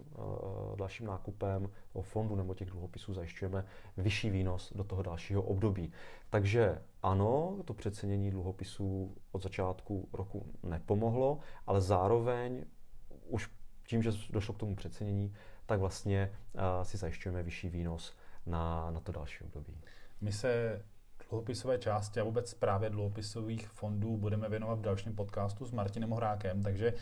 dalším 0.76 1.08
nákupem 1.08 1.70
o 1.94 2.02
fondu 2.02 2.36
nebo 2.36 2.54
těch 2.54 2.70
dluhopisů 2.70 3.14
zajišťujeme 3.14 3.66
vyšší 3.98 4.30
výnos 4.30 4.74
do 4.76 4.84
toho 4.84 5.04
dalšího 5.04 5.42
období. 5.42 5.92
Takže 6.30 6.82
ano, 7.04 7.58
to 7.66 7.74
přecenění 7.74 8.32
dluhopisů 8.32 9.16
od 9.32 9.44
začátku 9.44 10.10
roku 10.14 10.46
nepomohlo, 10.64 11.40
ale 11.68 11.82
zároveň 11.82 12.66
už 13.28 13.52
tím, 13.88 14.04
že 14.04 14.12
došlo 14.30 14.54
k 14.54 14.58
tomu 14.58 14.76
přecenění, 14.76 15.34
tak 15.68 15.80
vlastně 15.80 16.32
si 16.84 16.98
zajišťujeme 16.98 17.44
vyšší 17.44 17.70
výnos 17.70 18.18
na, 18.46 18.92
na 18.92 19.00
to 19.00 19.12
další 19.12 19.44
období. 19.44 19.82
My 20.22 20.32
se 20.32 20.82
dluhopisové 21.30 21.78
části 21.78 22.20
a 22.20 22.24
vůbec 22.24 22.54
právě 22.54 22.90
dluhopisových 22.90 23.68
fondů 23.68 24.18
budeme 24.18 24.50
věnovat 24.50 24.80
v 24.80 24.82
dalším 24.82 25.16
podcastu 25.16 25.66
s 25.66 25.72
Martinem 25.72 26.10
Horákem, 26.10 26.64
takže 26.64 26.94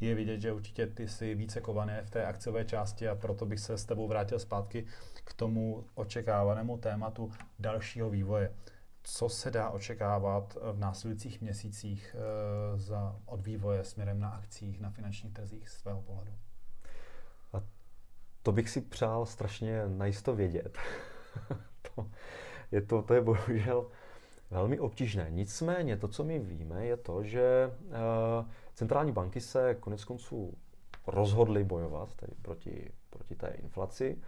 je 0.00 0.14
vidět, 0.14 0.40
že 0.40 0.52
určitě 0.52 0.86
ty 0.86 1.08
jsi 1.08 1.34
více 1.34 1.60
kované 1.60 2.02
v 2.02 2.10
té 2.10 2.26
akciové 2.26 2.64
části 2.64 3.08
a 3.08 3.14
proto 3.14 3.46
bych 3.46 3.60
se 3.60 3.78
s 3.78 3.84
tebou 3.84 4.08
vrátil 4.08 4.38
zpátky 4.38 4.86
k 5.24 5.34
tomu 5.34 5.84
očekávanému 5.94 6.78
tématu 6.78 7.32
dalšího 7.58 8.10
vývoje. 8.10 8.54
Co 9.02 9.28
se 9.28 9.50
dá 9.50 9.70
očekávat 9.70 10.56
v 10.72 10.78
následujících 10.78 11.40
měsících 11.40 12.16
e, 12.18 12.78
za, 12.78 13.16
od 13.26 13.40
vývoje 13.40 13.84
směrem 13.84 14.20
na 14.20 14.28
akcích, 14.28 14.80
na 14.80 14.90
finančních 14.90 15.32
trzích 15.32 15.68
z 15.68 15.72
svého 15.72 16.02
pohledu? 16.02 16.32
To 18.44 18.52
bych 18.52 18.70
si 18.70 18.80
přál 18.80 19.26
strašně 19.26 19.82
najisto 19.86 20.34
vědět. 20.34 20.78
to, 21.94 22.06
je 22.72 22.82
to, 22.82 23.02
to 23.02 23.14
je 23.14 23.20
bohužel 23.20 23.86
velmi 24.50 24.78
obtížné. 24.78 25.26
Nicméně 25.30 25.96
to, 25.96 26.08
co 26.08 26.24
my 26.24 26.38
víme, 26.38 26.86
je 26.86 26.96
to, 26.96 27.22
že 27.22 27.70
uh, 27.86 27.94
centrální 28.74 29.12
banky 29.12 29.40
se 29.40 29.76
konec 29.80 30.04
konců 30.04 30.54
rozhodly 31.06 31.64
bojovat 31.64 32.14
tedy 32.14 32.32
proti, 32.42 32.92
proti 33.10 33.34
té 33.34 33.48
inflaci. 33.48 34.18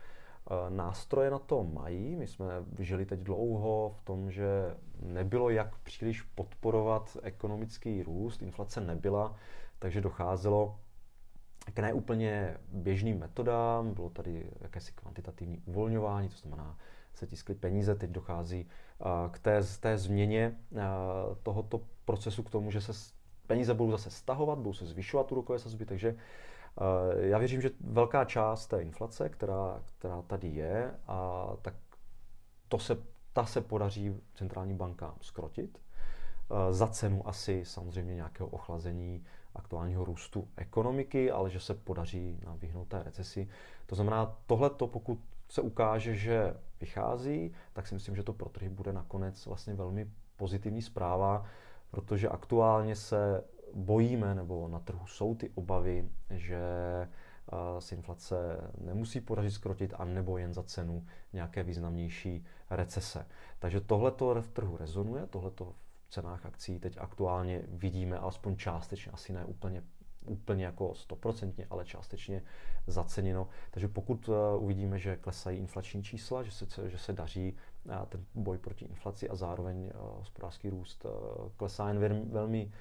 Uh, 0.51 0.77
nástroje 0.77 1.31
na 1.31 1.39
to 1.39 1.65
mají. 1.65 2.17
My 2.17 2.27
jsme 2.27 2.65
žili 2.79 3.07
teď 3.07 3.21
dlouho 3.21 3.95
v 3.97 4.03
tom, 4.03 4.31
že 4.31 4.77
nebylo 5.01 5.51
jak 5.51 5.79
příliš 5.79 6.23
podporovat 6.23 7.17
ekonomický 7.23 8.03
růst, 8.03 8.43
inflace 8.43 8.81
nebyla, 8.81 9.35
takže 9.79 10.01
docházelo 10.01 10.79
k 11.75 11.79
neúplně 11.79 12.57
běžným 12.73 13.19
metodám. 13.19 13.95
Bylo 13.95 14.11
tady 14.11 14.51
jakési 14.61 14.93
kvantitativní 14.93 15.63
uvolňování, 15.67 16.29
to 16.29 16.37
znamená 16.37 16.79
se 17.15 17.27
tiskly 17.27 17.55
peníze, 17.55 17.95
teď 17.95 18.11
dochází 18.11 18.69
k 19.31 19.39
té, 19.39 19.61
té 19.81 19.99
změně 19.99 20.59
tohoto 21.43 21.81
procesu 22.05 22.43
k 22.43 22.51
tomu, 22.51 22.71
že 22.71 22.81
se 22.81 22.93
peníze 23.47 23.75
budou 23.75 23.91
zase 23.91 24.11
stahovat, 24.11 24.59
budou 24.59 24.73
se 24.73 24.87
zvyšovat 24.87 25.33
úrokové 25.33 25.59
sazby, 25.59 25.87
takže 25.87 26.17
já 27.19 27.39
věřím, 27.39 27.61
že 27.61 27.71
velká 27.81 28.25
část 28.25 28.67
té 28.67 28.83
inflace, 28.83 29.29
která, 29.29 29.83
která 29.85 30.23
tady 30.23 30.49
je, 30.49 30.95
a 31.07 31.47
tak 31.63 31.75
to 32.69 32.79
se, 32.79 32.97
ta 33.33 33.47
se 33.47 33.61
podaří 33.61 34.21
centrálním 34.35 34.77
bankám 34.77 35.15
skrotit. 35.21 35.79
Za 36.71 36.87
cenu 36.87 37.29
asi 37.29 37.65
samozřejmě 37.65 38.15
nějakého 38.15 38.49
ochlazení 38.49 39.25
aktuálního 39.57 40.05
růstu 40.05 40.49
ekonomiky, 40.57 41.31
ale 41.31 41.51
že 41.51 41.61
se 41.61 41.75
podaří 41.75 42.41
nám 42.45 42.59
vyhnout 42.59 42.89
té 42.89 43.03
recesi. 43.03 43.49
To 43.87 43.95
znamená, 43.95 44.37
tohle 44.47 44.71
pokud 44.71 45.19
se 45.49 45.61
ukáže, 45.61 46.15
že 46.15 46.55
vychází, 46.81 47.53
tak 47.73 47.87
si 47.87 47.95
myslím, 47.95 48.17
že 48.17 48.23
to 48.23 48.33
pro 48.33 48.49
trhy 48.49 48.69
bude 48.69 48.93
nakonec 48.93 49.47
vlastně 49.47 49.75
velmi 49.75 50.11
pozitivní 50.37 50.83
zpráva, 50.83 51.45
protože 51.91 52.29
aktuálně 52.29 52.97
se 52.97 53.45
bojíme, 53.75 54.35
nebo 54.35 54.69
na 54.69 54.79
trhu 54.79 55.07
jsou 55.07 55.35
ty 55.35 55.51
obavy, 55.55 56.09
že 56.31 56.61
se 57.79 57.95
inflace 57.95 58.37
nemusí 58.79 59.21
podařit 59.21 59.51
skrotit, 59.51 59.95
anebo 59.97 60.39
jen 60.39 60.55
za 60.55 60.63
cenu 60.63 61.07
nějaké 61.33 61.63
významnější 61.63 62.45
recese. 62.71 63.27
Takže 63.59 63.81
tohle 63.81 64.11
to 64.11 64.43
v 64.43 64.49
trhu 64.49 64.77
rezonuje, 64.77 65.27
tohle 65.27 65.51
to 65.51 65.75
cenách 66.09 66.47
akcí 66.47 66.79
teď 66.79 66.99
aktuálně 66.99 67.63
vidíme, 67.69 68.19
alespoň 68.19 68.57
částečně, 68.57 69.13
asi 69.13 69.33
ne 69.33 69.45
úplně 69.45 69.83
úplně 70.27 70.65
jako 70.65 70.95
stoprocentně, 70.95 71.67
ale 71.71 71.85
částečně 71.85 72.43
zaceněno. 72.87 73.49
Takže 73.71 73.89
pokud 73.89 74.29
eh, 74.29 74.57
uvidíme, 74.59 74.99
že 74.99 75.17
klesají 75.17 75.59
inflační 75.59 76.03
čísla, 76.03 76.43
že 76.43 76.51
se, 76.51 76.91
že 76.91 76.99
se 76.99 77.13
daří 77.13 77.57
eh, 77.89 78.07
ten 78.09 78.25
boj 78.35 78.59
proti 78.59 78.85
inflaci 78.85 79.29
a 79.29 79.35
zároveň 79.35 79.87
eh, 79.87 79.93
hospodářský 79.99 80.71
růst 80.71 81.07
klesá 81.57 81.89
jen 81.89 82.31
velmi, 82.31 82.73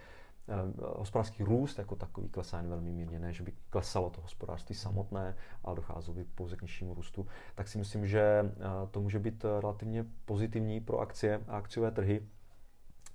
hospodářský 0.78 1.44
růst 1.44 1.78
jako 1.78 1.96
takový 1.96 2.30
klesá 2.30 2.58
jen 2.58 2.70
velmi 2.70 2.92
mírně, 2.92 3.20
ne, 3.20 3.34
že 3.34 3.44
by 3.44 3.54
klesalo 3.70 4.10
to 4.10 4.22
hospodářství 4.22 4.76
samotné, 4.76 5.36
ale 5.64 5.76
docházelo 5.76 6.16
by 6.16 6.24
pouze 6.24 6.56
k 6.56 6.62
nižšímu 6.62 6.94
růstu, 6.94 7.28
tak 7.56 7.68
si 7.68 7.78
myslím, 7.78 8.08
že 8.08 8.52
to 8.92 9.02
může 9.02 9.20
být 9.20 9.46
relativně 9.60 10.06
pozitivní 10.26 10.82
pro 10.82 11.00
akcie 11.00 11.42
a 11.48 11.58
akciové 11.58 11.92
trhy. 11.92 12.28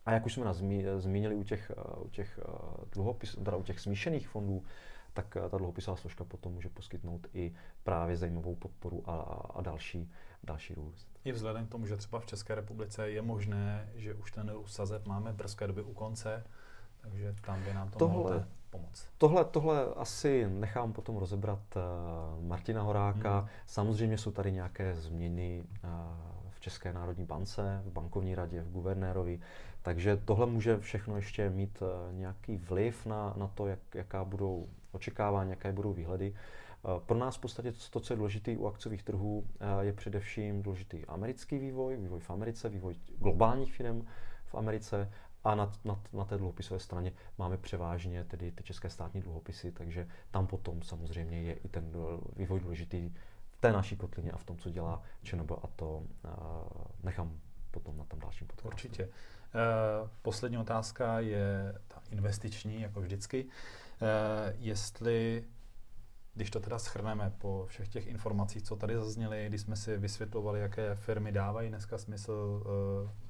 A 0.06 0.12
jak 0.12 0.26
už 0.26 0.34
jsme 0.34 0.54
zmínili 0.98 1.34
u 1.34 1.42
těch, 1.42 1.72
u 1.98 2.08
těch 2.08 2.40
dluhopisů, 2.92 3.44
teda 3.44 3.56
u 3.56 3.62
těch 3.62 3.80
smíšených 3.80 4.28
fondů, 4.28 4.62
tak 5.12 5.36
ta 5.50 5.58
dluhopisová 5.58 5.96
složka 5.96 6.24
potom 6.24 6.52
může 6.52 6.68
poskytnout 6.68 7.26
i 7.34 7.54
právě 7.82 8.16
zajímavou 8.16 8.54
podporu 8.54 9.02
a, 9.06 9.12
a 9.54 9.60
další, 9.60 10.10
další 10.44 10.74
růst. 10.74 11.08
I 11.24 11.32
vzhledem 11.32 11.66
k 11.66 11.68
tomu, 11.68 11.86
že 11.86 11.96
třeba 11.96 12.20
v 12.20 12.26
České 12.26 12.54
republice 12.54 13.10
je 13.10 13.22
možné, 13.22 13.88
že 13.94 14.14
už 14.14 14.32
ten 14.32 14.48
růst 14.48 14.72
sazeb 14.72 15.06
máme 15.06 15.32
v 15.32 15.36
brzké 15.36 15.66
době 15.66 15.82
u 15.82 15.94
konce, 15.94 16.44
takže 17.00 17.34
tam 17.40 17.64
by 17.64 17.74
nám 17.74 17.90
to 17.90 17.98
tohle, 17.98 18.16
mohlo 18.16 18.44
pomoct. 18.70 19.06
Tohle, 19.18 19.44
tohle 19.44 19.86
asi 19.86 20.46
nechám 20.48 20.92
potom 20.92 21.16
rozebrat 21.16 21.76
uh, 21.76 22.44
Martina 22.44 22.82
Horáka. 22.82 23.38
Hmm. 23.38 23.48
Samozřejmě 23.66 24.18
jsou 24.18 24.30
tady 24.30 24.52
nějaké 24.52 24.94
změny 24.94 25.64
uh, 25.84 25.90
v 26.50 26.60
České 26.60 26.92
národní 26.92 27.24
bance, 27.24 27.82
v 27.84 27.90
bankovní 27.92 28.34
radě, 28.34 28.62
v 28.62 28.70
guvernérovi. 28.70 29.40
Takže 29.83 30.16
tohle 30.16 30.47
může 30.47 30.79
všechno 30.79 31.16
ještě 31.16 31.51
mít 31.51 31.83
eh, 31.83 32.12
nějaký 32.12 32.57
vliv 32.57 33.07
na, 33.07 33.35
na 33.37 33.49
to, 33.49 33.66
jak, 33.66 33.79
jaká 33.95 34.25
budou 34.25 34.69
očekávání, 34.93 35.51
jaké 35.51 35.73
budou 35.73 35.93
výhledy. 35.93 36.35
Eh, 36.35 37.01
pro 37.07 37.19
nás 37.19 37.37
v 37.37 37.40
podstatě 37.40 37.73
to, 37.90 38.01
co 38.01 38.12
je 38.12 38.16
důležité 38.16 38.57
u 38.57 38.66
akciových 38.66 39.03
trhů, 39.03 39.47
je 39.81 39.93
především 39.93 40.62
důležitý 40.62 41.07
americký 41.07 41.59
vývoj, 41.59 41.97
vývoj 41.97 42.21
v 42.21 42.31
Americe, 42.31 42.69
vývoj 42.69 42.95
globálních 43.19 43.75
firm 43.75 44.07
v 44.45 44.55
Americe 44.55 45.12
a 45.45 45.55
na, 45.55 45.73
na, 45.85 46.03
na 46.12 46.25
té 46.25 46.38
dluhopisové 46.38 46.81
straně 46.81 47.12
máme 47.38 47.57
převážně 47.57 48.25
tedy 48.25 48.53
ty 48.53 48.62
české 48.62 48.90
státní 48.90 49.21
dluhopisy, 49.21 49.73
takže 49.73 50.09
tam 50.31 50.47
potom 50.47 50.83
samozřejmě 50.83 51.43
je 51.43 51.55
i 51.55 51.69
ten 51.69 51.93
vývoj 52.37 52.61
důležitý 52.61 53.14
v 53.51 53.61
té 53.61 53.73
naší 53.73 53.97
kotlině 53.97 54.33
a 54.33 54.37
v 54.37 54.45
tom, 54.45 54.59
co 54.59 54.71
dělá 54.71 55.03
ČNB 55.23 55.51
a 55.51 55.66
to 55.77 56.03
nechám 57.03 57.40
potom 57.71 57.97
na 57.97 58.05
tom 58.05 58.19
dalším 58.21 58.47
podcastu. 58.47 58.69
Určitě. 58.69 59.09
Uh, 59.54 60.08
poslední 60.22 60.58
otázka 60.58 61.20
je 61.20 61.74
ta 61.88 62.02
investiční, 62.10 62.80
jako 62.80 63.00
vždycky. 63.00 63.44
Uh, 63.44 63.48
jestli 64.58 65.44
když 66.34 66.50
to 66.50 66.60
teda 66.60 66.78
schrneme 66.78 67.32
po 67.38 67.66
všech 67.68 67.88
těch 67.88 68.06
informacích, 68.06 68.62
co 68.62 68.76
tady 68.76 68.96
zazněly, 68.96 69.46
když 69.48 69.60
jsme 69.60 69.76
si 69.76 69.96
vysvětlovali, 69.96 70.60
jaké 70.60 70.94
firmy 70.94 71.32
dávají 71.32 71.68
dneska 71.68 71.98
smysl 71.98 72.64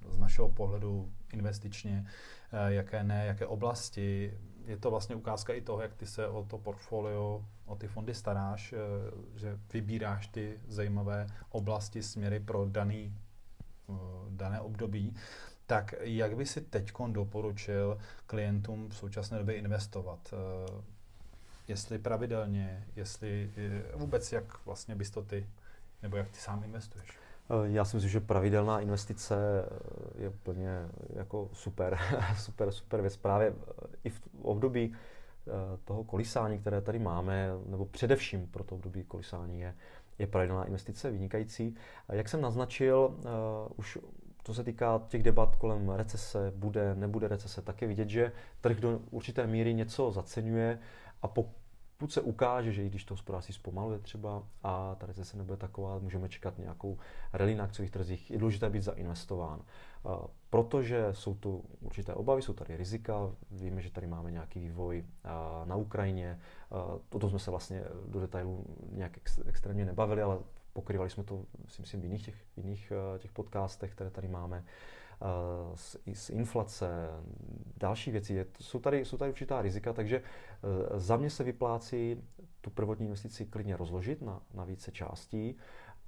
z 0.09 0.19
našeho 0.19 0.49
pohledu 0.49 1.13
investičně, 1.33 2.07
jaké 2.67 3.05
ne, 3.05 3.27
jaké 3.27 3.47
oblasti, 3.47 4.39
je 4.67 4.77
to 4.77 4.91
vlastně 4.91 5.15
ukázka 5.15 5.53
i 5.53 5.61
toho, 5.61 5.83
jak 5.83 5.95
ty 5.95 6.07
se 6.07 6.29
o 6.29 6.45
to 6.45 6.59
portfolio, 6.59 7.45
o 7.67 7.77
ty 7.77 7.89
fondy 7.89 8.15
staráš, 8.15 8.75
že 9.35 9.59
vybíráš 9.73 10.27
ty 10.27 10.61
zajímavé 10.69 11.27
oblasti, 11.51 12.03
směry 12.03 12.41
pro 12.41 12.67
daný, 12.69 13.17
dané 14.31 14.61
období. 14.61 15.15
Tak 15.71 15.95
jak 16.01 16.37
by 16.37 16.47
si 16.47 16.61
teď 16.61 16.93
doporučil 17.07 17.99
klientům 18.27 18.89
v 18.89 18.97
současné 18.97 19.39
době 19.39 19.55
investovat? 19.55 20.35
jestli 21.71 21.99
pravidelně, 21.99 22.85
jestli 22.97 23.51
eh, 23.57 23.97
vůbec 23.97 24.33
jak 24.33 24.67
vlastně 24.67 24.95
bys 24.95 25.11
to 25.11 25.23
ty, 25.23 25.47
nebo 26.03 26.17
jak 26.17 26.29
ty 26.29 26.39
sám 26.39 26.65
investuješ? 26.65 27.09
Eh, 27.11 27.71
já 27.71 27.85
si 27.85 27.97
myslím, 27.97 28.11
že 28.11 28.21
pravidelná 28.21 28.81
investice 28.81 29.37
eh, 29.65 30.23
je 30.23 30.29
úplně 30.29 30.71
jako 31.15 31.51
super, 31.53 31.99
super, 32.39 32.73
super 32.73 33.01
věc. 33.01 33.17
Právě 33.17 33.55
i 34.05 34.11
v 34.11 34.21
období 34.43 34.95
toho 35.85 36.05
kolisání, 36.05 36.59
které 36.59 36.81
tady 36.81 36.99
máme, 36.99 37.49
nebo 37.67 37.85
především 37.85 38.47
pro 38.47 38.65
to 38.65 38.75
období 38.75 39.05
kolisání 39.05 39.61
je, 39.61 39.75
je 40.19 40.27
pravidelná 40.27 40.65
investice 40.65 41.11
vynikající. 41.11 41.75
Jak 42.09 42.29
jsem 42.29 42.41
naznačil, 42.41 43.17
už 43.77 43.99
to 44.51 44.55
se 44.55 44.65
týká 44.65 45.03
těch 45.09 45.23
debat 45.23 45.57
kolem 45.57 45.89
recese, 45.89 46.53
bude, 46.57 46.95
nebude 46.95 47.29
recese, 47.29 47.63
tak 47.63 47.83
je 47.83 47.89
vidět, 47.89 48.09
že 48.09 48.33
trh 48.61 48.81
do 48.81 49.01
určité 49.11 49.47
míry 49.47 49.75
něco 49.75 50.11
zaceňuje 50.11 50.79
a 51.23 51.29
po, 51.29 51.51
pokud 51.97 52.13
se 52.13 52.21
ukáže, 52.21 52.73
že 52.73 52.85
i 52.85 52.89
když 52.89 53.05
to 53.05 53.15
hospodářství 53.15 53.55
zpomaluje 53.55 53.99
třeba 53.99 54.43
a 54.63 54.95
ta 54.95 55.07
recese 55.07 55.37
nebude 55.37 55.57
taková, 55.57 55.99
můžeme 55.99 56.29
čekat 56.29 56.59
nějakou 56.59 56.99
rally 57.33 57.55
na 57.55 57.65
akciových 57.65 57.91
trzích, 57.91 58.31
je 58.31 58.39
důležité 58.39 58.71
být 58.71 58.83
zainvestován. 58.83 59.63
Protože 60.51 61.09
jsou 61.13 61.35
tu 61.35 61.65
určité 61.81 62.15
obavy, 62.15 62.43
jsou 62.43 62.53
tady 62.53 62.77
rizika, 62.77 63.31
víme, 63.51 63.83
že 63.83 63.91
tady 63.91 64.07
máme 64.07 64.31
nějaký 64.31 64.61
vývoj 64.61 65.05
na 65.65 65.77
Ukrajině, 65.77 66.39
toto 67.09 67.31
jsme 67.31 67.39
se 67.39 67.51
vlastně 67.51 67.85
do 68.07 68.21
detailu 68.21 68.65
nějak 68.93 69.19
extrémně 69.47 69.85
nebavili, 69.85 70.23
ale 70.23 70.39
pokrývali 70.73 71.11
jsme 71.11 71.25
to, 71.25 71.45
si 71.69 71.83
myslím, 71.83 72.01
v 72.01 72.05
jiných 72.05 72.25
těch, 72.25 72.35
v 72.35 72.57
jiných 72.57 72.93
těch 73.19 73.33
podcastech, 73.33 73.93
které 73.93 74.11
tady 74.11 74.29
máme 74.29 74.65
z, 75.75 75.97
z 76.15 76.31
inflace, 76.31 77.09
další 77.77 78.11
věci. 78.11 78.47
Jsou 78.61 78.79
tady, 78.79 79.05
jsou 79.05 79.17
tady 79.17 79.31
určitá 79.31 79.63
rizika, 79.63 79.93
takže 79.93 80.17
e, 80.17 81.01
za 81.01 81.17
mě 81.17 81.31
se 81.31 81.45
vyplácí 81.45 82.23
tu 82.61 82.71
prvotní 82.71 83.07
investici 83.07 83.47
klidně 83.47 83.77
rozložit 83.77 84.23
na, 84.23 84.43
na 84.55 84.65
více 84.65 84.93
částí 84.93 85.57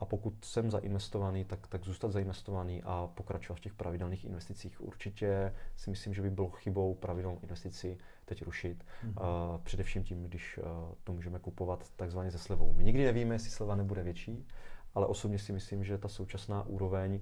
a 0.03 0.05
pokud 0.05 0.45
jsem 0.45 0.71
zainvestovaný, 0.71 1.45
tak, 1.45 1.67
tak 1.67 1.85
zůstat 1.85 2.13
zainvestovaný 2.13 2.83
a 2.83 3.11
pokračovat 3.15 3.57
v 3.57 3.61
těch 3.61 3.75
pravidelných 3.75 4.25
investicích. 4.25 4.81
Určitě 4.81 5.55
si 5.77 5.91
myslím, 5.91 6.15
že 6.15 6.23
by 6.23 6.31
bylo 6.31 6.51
chybou 6.51 6.95
pravidelnou 6.95 7.39
investici 7.43 7.99
teď 8.25 8.43
rušit. 8.43 8.85
Mm-hmm. 8.85 9.55
Uh, 9.55 9.61
především 9.61 10.05
tím, 10.05 10.23
když 10.23 10.59
uh, 10.59 10.65
to 11.05 11.13
můžeme 11.13 11.39
kupovat 11.39 11.91
takzvaně 11.97 12.31
ze 12.31 12.39
slevou. 12.39 12.75
My 12.75 12.85
nikdy 12.85 13.05
nevíme, 13.05 13.35
jestli 13.35 13.51
sleva 13.51 13.75
nebude 13.75 14.03
větší, 14.03 14.47
ale 14.95 15.07
osobně 15.07 15.39
si 15.39 15.53
myslím, 15.53 15.85
že 15.85 15.99
ta 15.99 16.09
současná 16.09 16.63
úroveň 16.63 17.21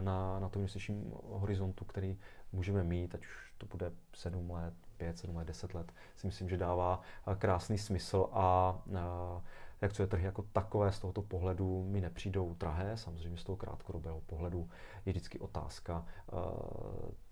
na, 0.00 0.40
na 0.40 0.48
tom 0.48 0.62
investičním 0.62 1.12
horizontu, 1.24 1.84
který 1.84 2.18
můžeme 2.52 2.84
mít, 2.84 3.14
ať 3.14 3.20
už 3.20 3.52
to 3.58 3.66
bude 3.66 3.92
7 4.14 4.50
let, 4.50 4.74
5, 4.96 5.18
7 5.18 5.36
let, 5.36 5.48
10 5.48 5.74
let, 5.74 5.92
si 6.16 6.26
myslím, 6.26 6.48
že 6.48 6.56
dává 6.56 7.00
krásný 7.38 7.78
smysl 7.78 8.28
a, 8.32 8.78
a 8.96 9.42
jak 9.80 9.92
co 9.92 10.02
je 10.02 10.06
trhy 10.06 10.24
jako 10.24 10.42
takové 10.42 10.92
z 10.92 10.98
tohoto 10.98 11.22
pohledu 11.22 11.84
mi 11.84 12.00
nepřijdou 12.00 12.54
drahé, 12.54 12.96
samozřejmě 12.96 13.38
z 13.38 13.44
toho 13.44 13.56
krátkodobého 13.56 14.20
pohledu 14.20 14.68
je 15.06 15.12
vždycky 15.12 15.38
otázka, 15.38 16.04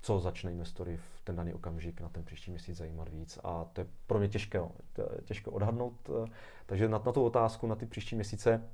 co 0.01 0.21
začne 0.21 0.53
investory 0.53 0.97
v 0.97 1.21
ten 1.25 1.37
daný 1.37 1.55
okamžik 1.55 2.01
na 2.01 2.09
ten 2.09 2.25
příští 2.25 2.51
měsíc 2.51 2.77
zajímat 2.77 3.09
víc 3.09 3.39
a 3.45 3.65
to 3.65 3.81
je 3.81 3.87
pro 4.07 4.19
mě 4.19 4.29
těžké, 4.29 4.61
těžké 5.25 5.51
odhadnout, 5.51 6.11
takže 6.67 6.89
na, 6.89 7.03
na 7.07 7.13
tu 7.13 7.25
otázku 7.25 7.67
na 7.67 7.75
ty 7.75 7.87
příští 7.87 8.15
měsíce 8.15 8.69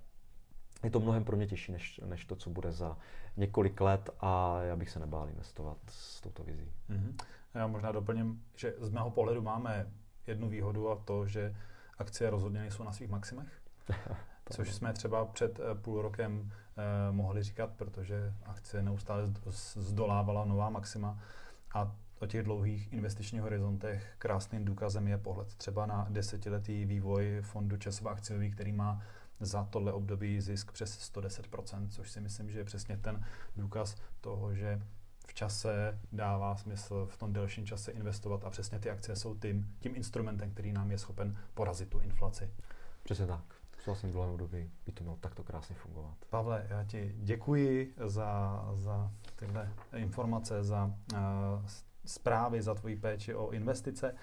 je 0.85 0.91
to 0.91 1.01
mnohem 1.01 1.25
pro 1.25 1.37
mě 1.37 1.47
těžší, 1.47 1.73
než, 1.73 2.01
než 2.05 2.25
to, 2.25 2.37
co 2.37 2.51
bude 2.51 2.73
za 2.73 2.99
několik 3.37 3.81
let 3.81 4.11
a 4.21 4.63
já 4.63 4.77
bych 4.77 4.91
se 4.91 5.01
nebál 5.01 5.29
investovat 5.29 5.79
s 5.89 6.21
touto 6.21 6.45
vizí. 6.45 6.73
Mm-hmm. 6.91 7.15
Já 7.55 7.67
možná 7.67 7.93
doplním, 7.93 8.45
že 8.57 8.75
z 8.79 8.91
mého 8.91 9.11
pohledu 9.11 9.43
máme 9.43 9.93
jednu 10.27 10.49
výhodu 10.49 10.91
a 10.91 10.97
to, 10.97 11.27
že 11.27 11.57
akcie 11.99 12.31
rozhodně 12.31 12.61
nejsou 12.61 12.85
na 12.85 12.93
svých 12.93 13.11
maximech. 13.11 13.64
Což 14.53 14.75
jsme 14.75 14.93
třeba 14.93 15.25
před 15.25 15.61
eh, 15.61 15.75
půl 15.75 16.03
rokem 16.03 16.51
eh, 16.77 17.13
mohli 17.13 17.43
říkat, 17.43 17.71
protože 17.77 18.35
akcie 18.45 18.83
neustále 18.83 19.33
zdolávala 19.75 20.45
nová 20.45 20.71
maxima. 20.71 21.19
A 21.75 21.97
o 22.21 22.27
těch 22.27 22.43
dlouhých 22.43 22.93
investičních 22.93 23.43
horizontech 23.43 24.15
krásným 24.19 24.65
důkazem 24.65 25.09
je 25.09 25.19
pohled 25.19 25.55
třeba 25.55 25.87
na 25.87 26.07
desetiletý 26.11 26.85
vývoj 26.85 27.41
fondu 27.43 27.77
časová 27.77 28.11
akciový, 28.11 28.51
který 28.51 28.73
má 28.73 29.03
za 29.41 29.65
tohle 29.65 29.93
období 29.93 30.41
zisk 30.41 30.73
přes 30.73 31.13
110%, 31.15 31.89
což 31.89 32.11
si 32.11 32.21
myslím, 32.21 32.51
že 32.51 32.59
je 32.59 32.65
přesně 32.65 32.97
ten 32.97 33.25
důkaz 33.57 33.97
toho, 34.21 34.55
že 34.55 34.83
v 35.27 35.35
čase 35.35 36.01
dává 36.13 36.57
smysl 36.57 37.07
v 37.11 37.17
tom 37.17 37.33
delším 37.33 37.67
čase 37.67 37.93
investovat 37.93 38.45
a 38.45 38.51
přesně 38.51 38.79
ty 38.79 38.91
akcie 38.91 39.17
jsou 39.17 39.35
tím, 39.35 39.77
tím 39.81 39.97
instrumentem, 39.97 40.51
který 40.51 40.73
nám 40.73 40.91
je 40.91 40.99
schopen 40.99 41.37
porazit 41.55 41.89
tu 41.89 41.99
inflaci. 41.99 42.51
Přesně 43.03 43.27
tak. 43.27 43.64
V 43.85 43.87
vlastně 43.87 44.11
dlouhém 44.11 44.33
období 44.33 44.71
by 44.87 44.93
to 44.93 45.05
mělo 45.05 45.17
takto 45.17 45.45
krásně 45.45 45.77
fungovat. 45.77 46.17
Pavle, 46.31 46.67
já 46.71 46.85
ti 46.85 47.15
děkuji 47.19 47.95
za, 48.05 48.65
za 48.73 49.11
tyhle 49.37 49.73
informace, 49.97 50.65
za 50.65 50.85
uh, 50.85 51.21
zprávy, 52.05 52.63
za 52.63 52.75
tvoji 52.75 52.97
péči 52.97 53.35
o 53.35 53.51
investice 53.51 54.15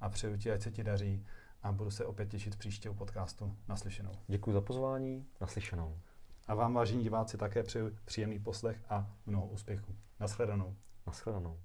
a 0.00 0.08
přeju 0.08 0.36
ti, 0.36 0.52
ať 0.52 0.62
se 0.62 0.70
ti 0.70 0.84
daří 0.84 1.26
a 1.62 1.72
budu 1.72 1.90
se 1.90 2.06
opět 2.06 2.28
těšit 2.28 2.56
příštího 2.56 2.94
podcastu 2.94 3.56
naslyšenou. 3.68 4.12
Děkuji 4.26 4.52
za 4.52 4.60
pozvání, 4.60 5.26
naslyšenou. 5.40 5.98
A 6.46 6.54
vám, 6.54 6.74
vážení 6.74 7.02
diváci, 7.02 7.36
také 7.36 7.62
přeju 7.62 7.90
příjemný 8.04 8.38
poslech 8.38 8.84
a 8.88 9.10
mnoho 9.26 9.46
úspěchů. 9.46 9.96
Naschledanou. 10.20 10.76
Naschledanou. 11.06 11.58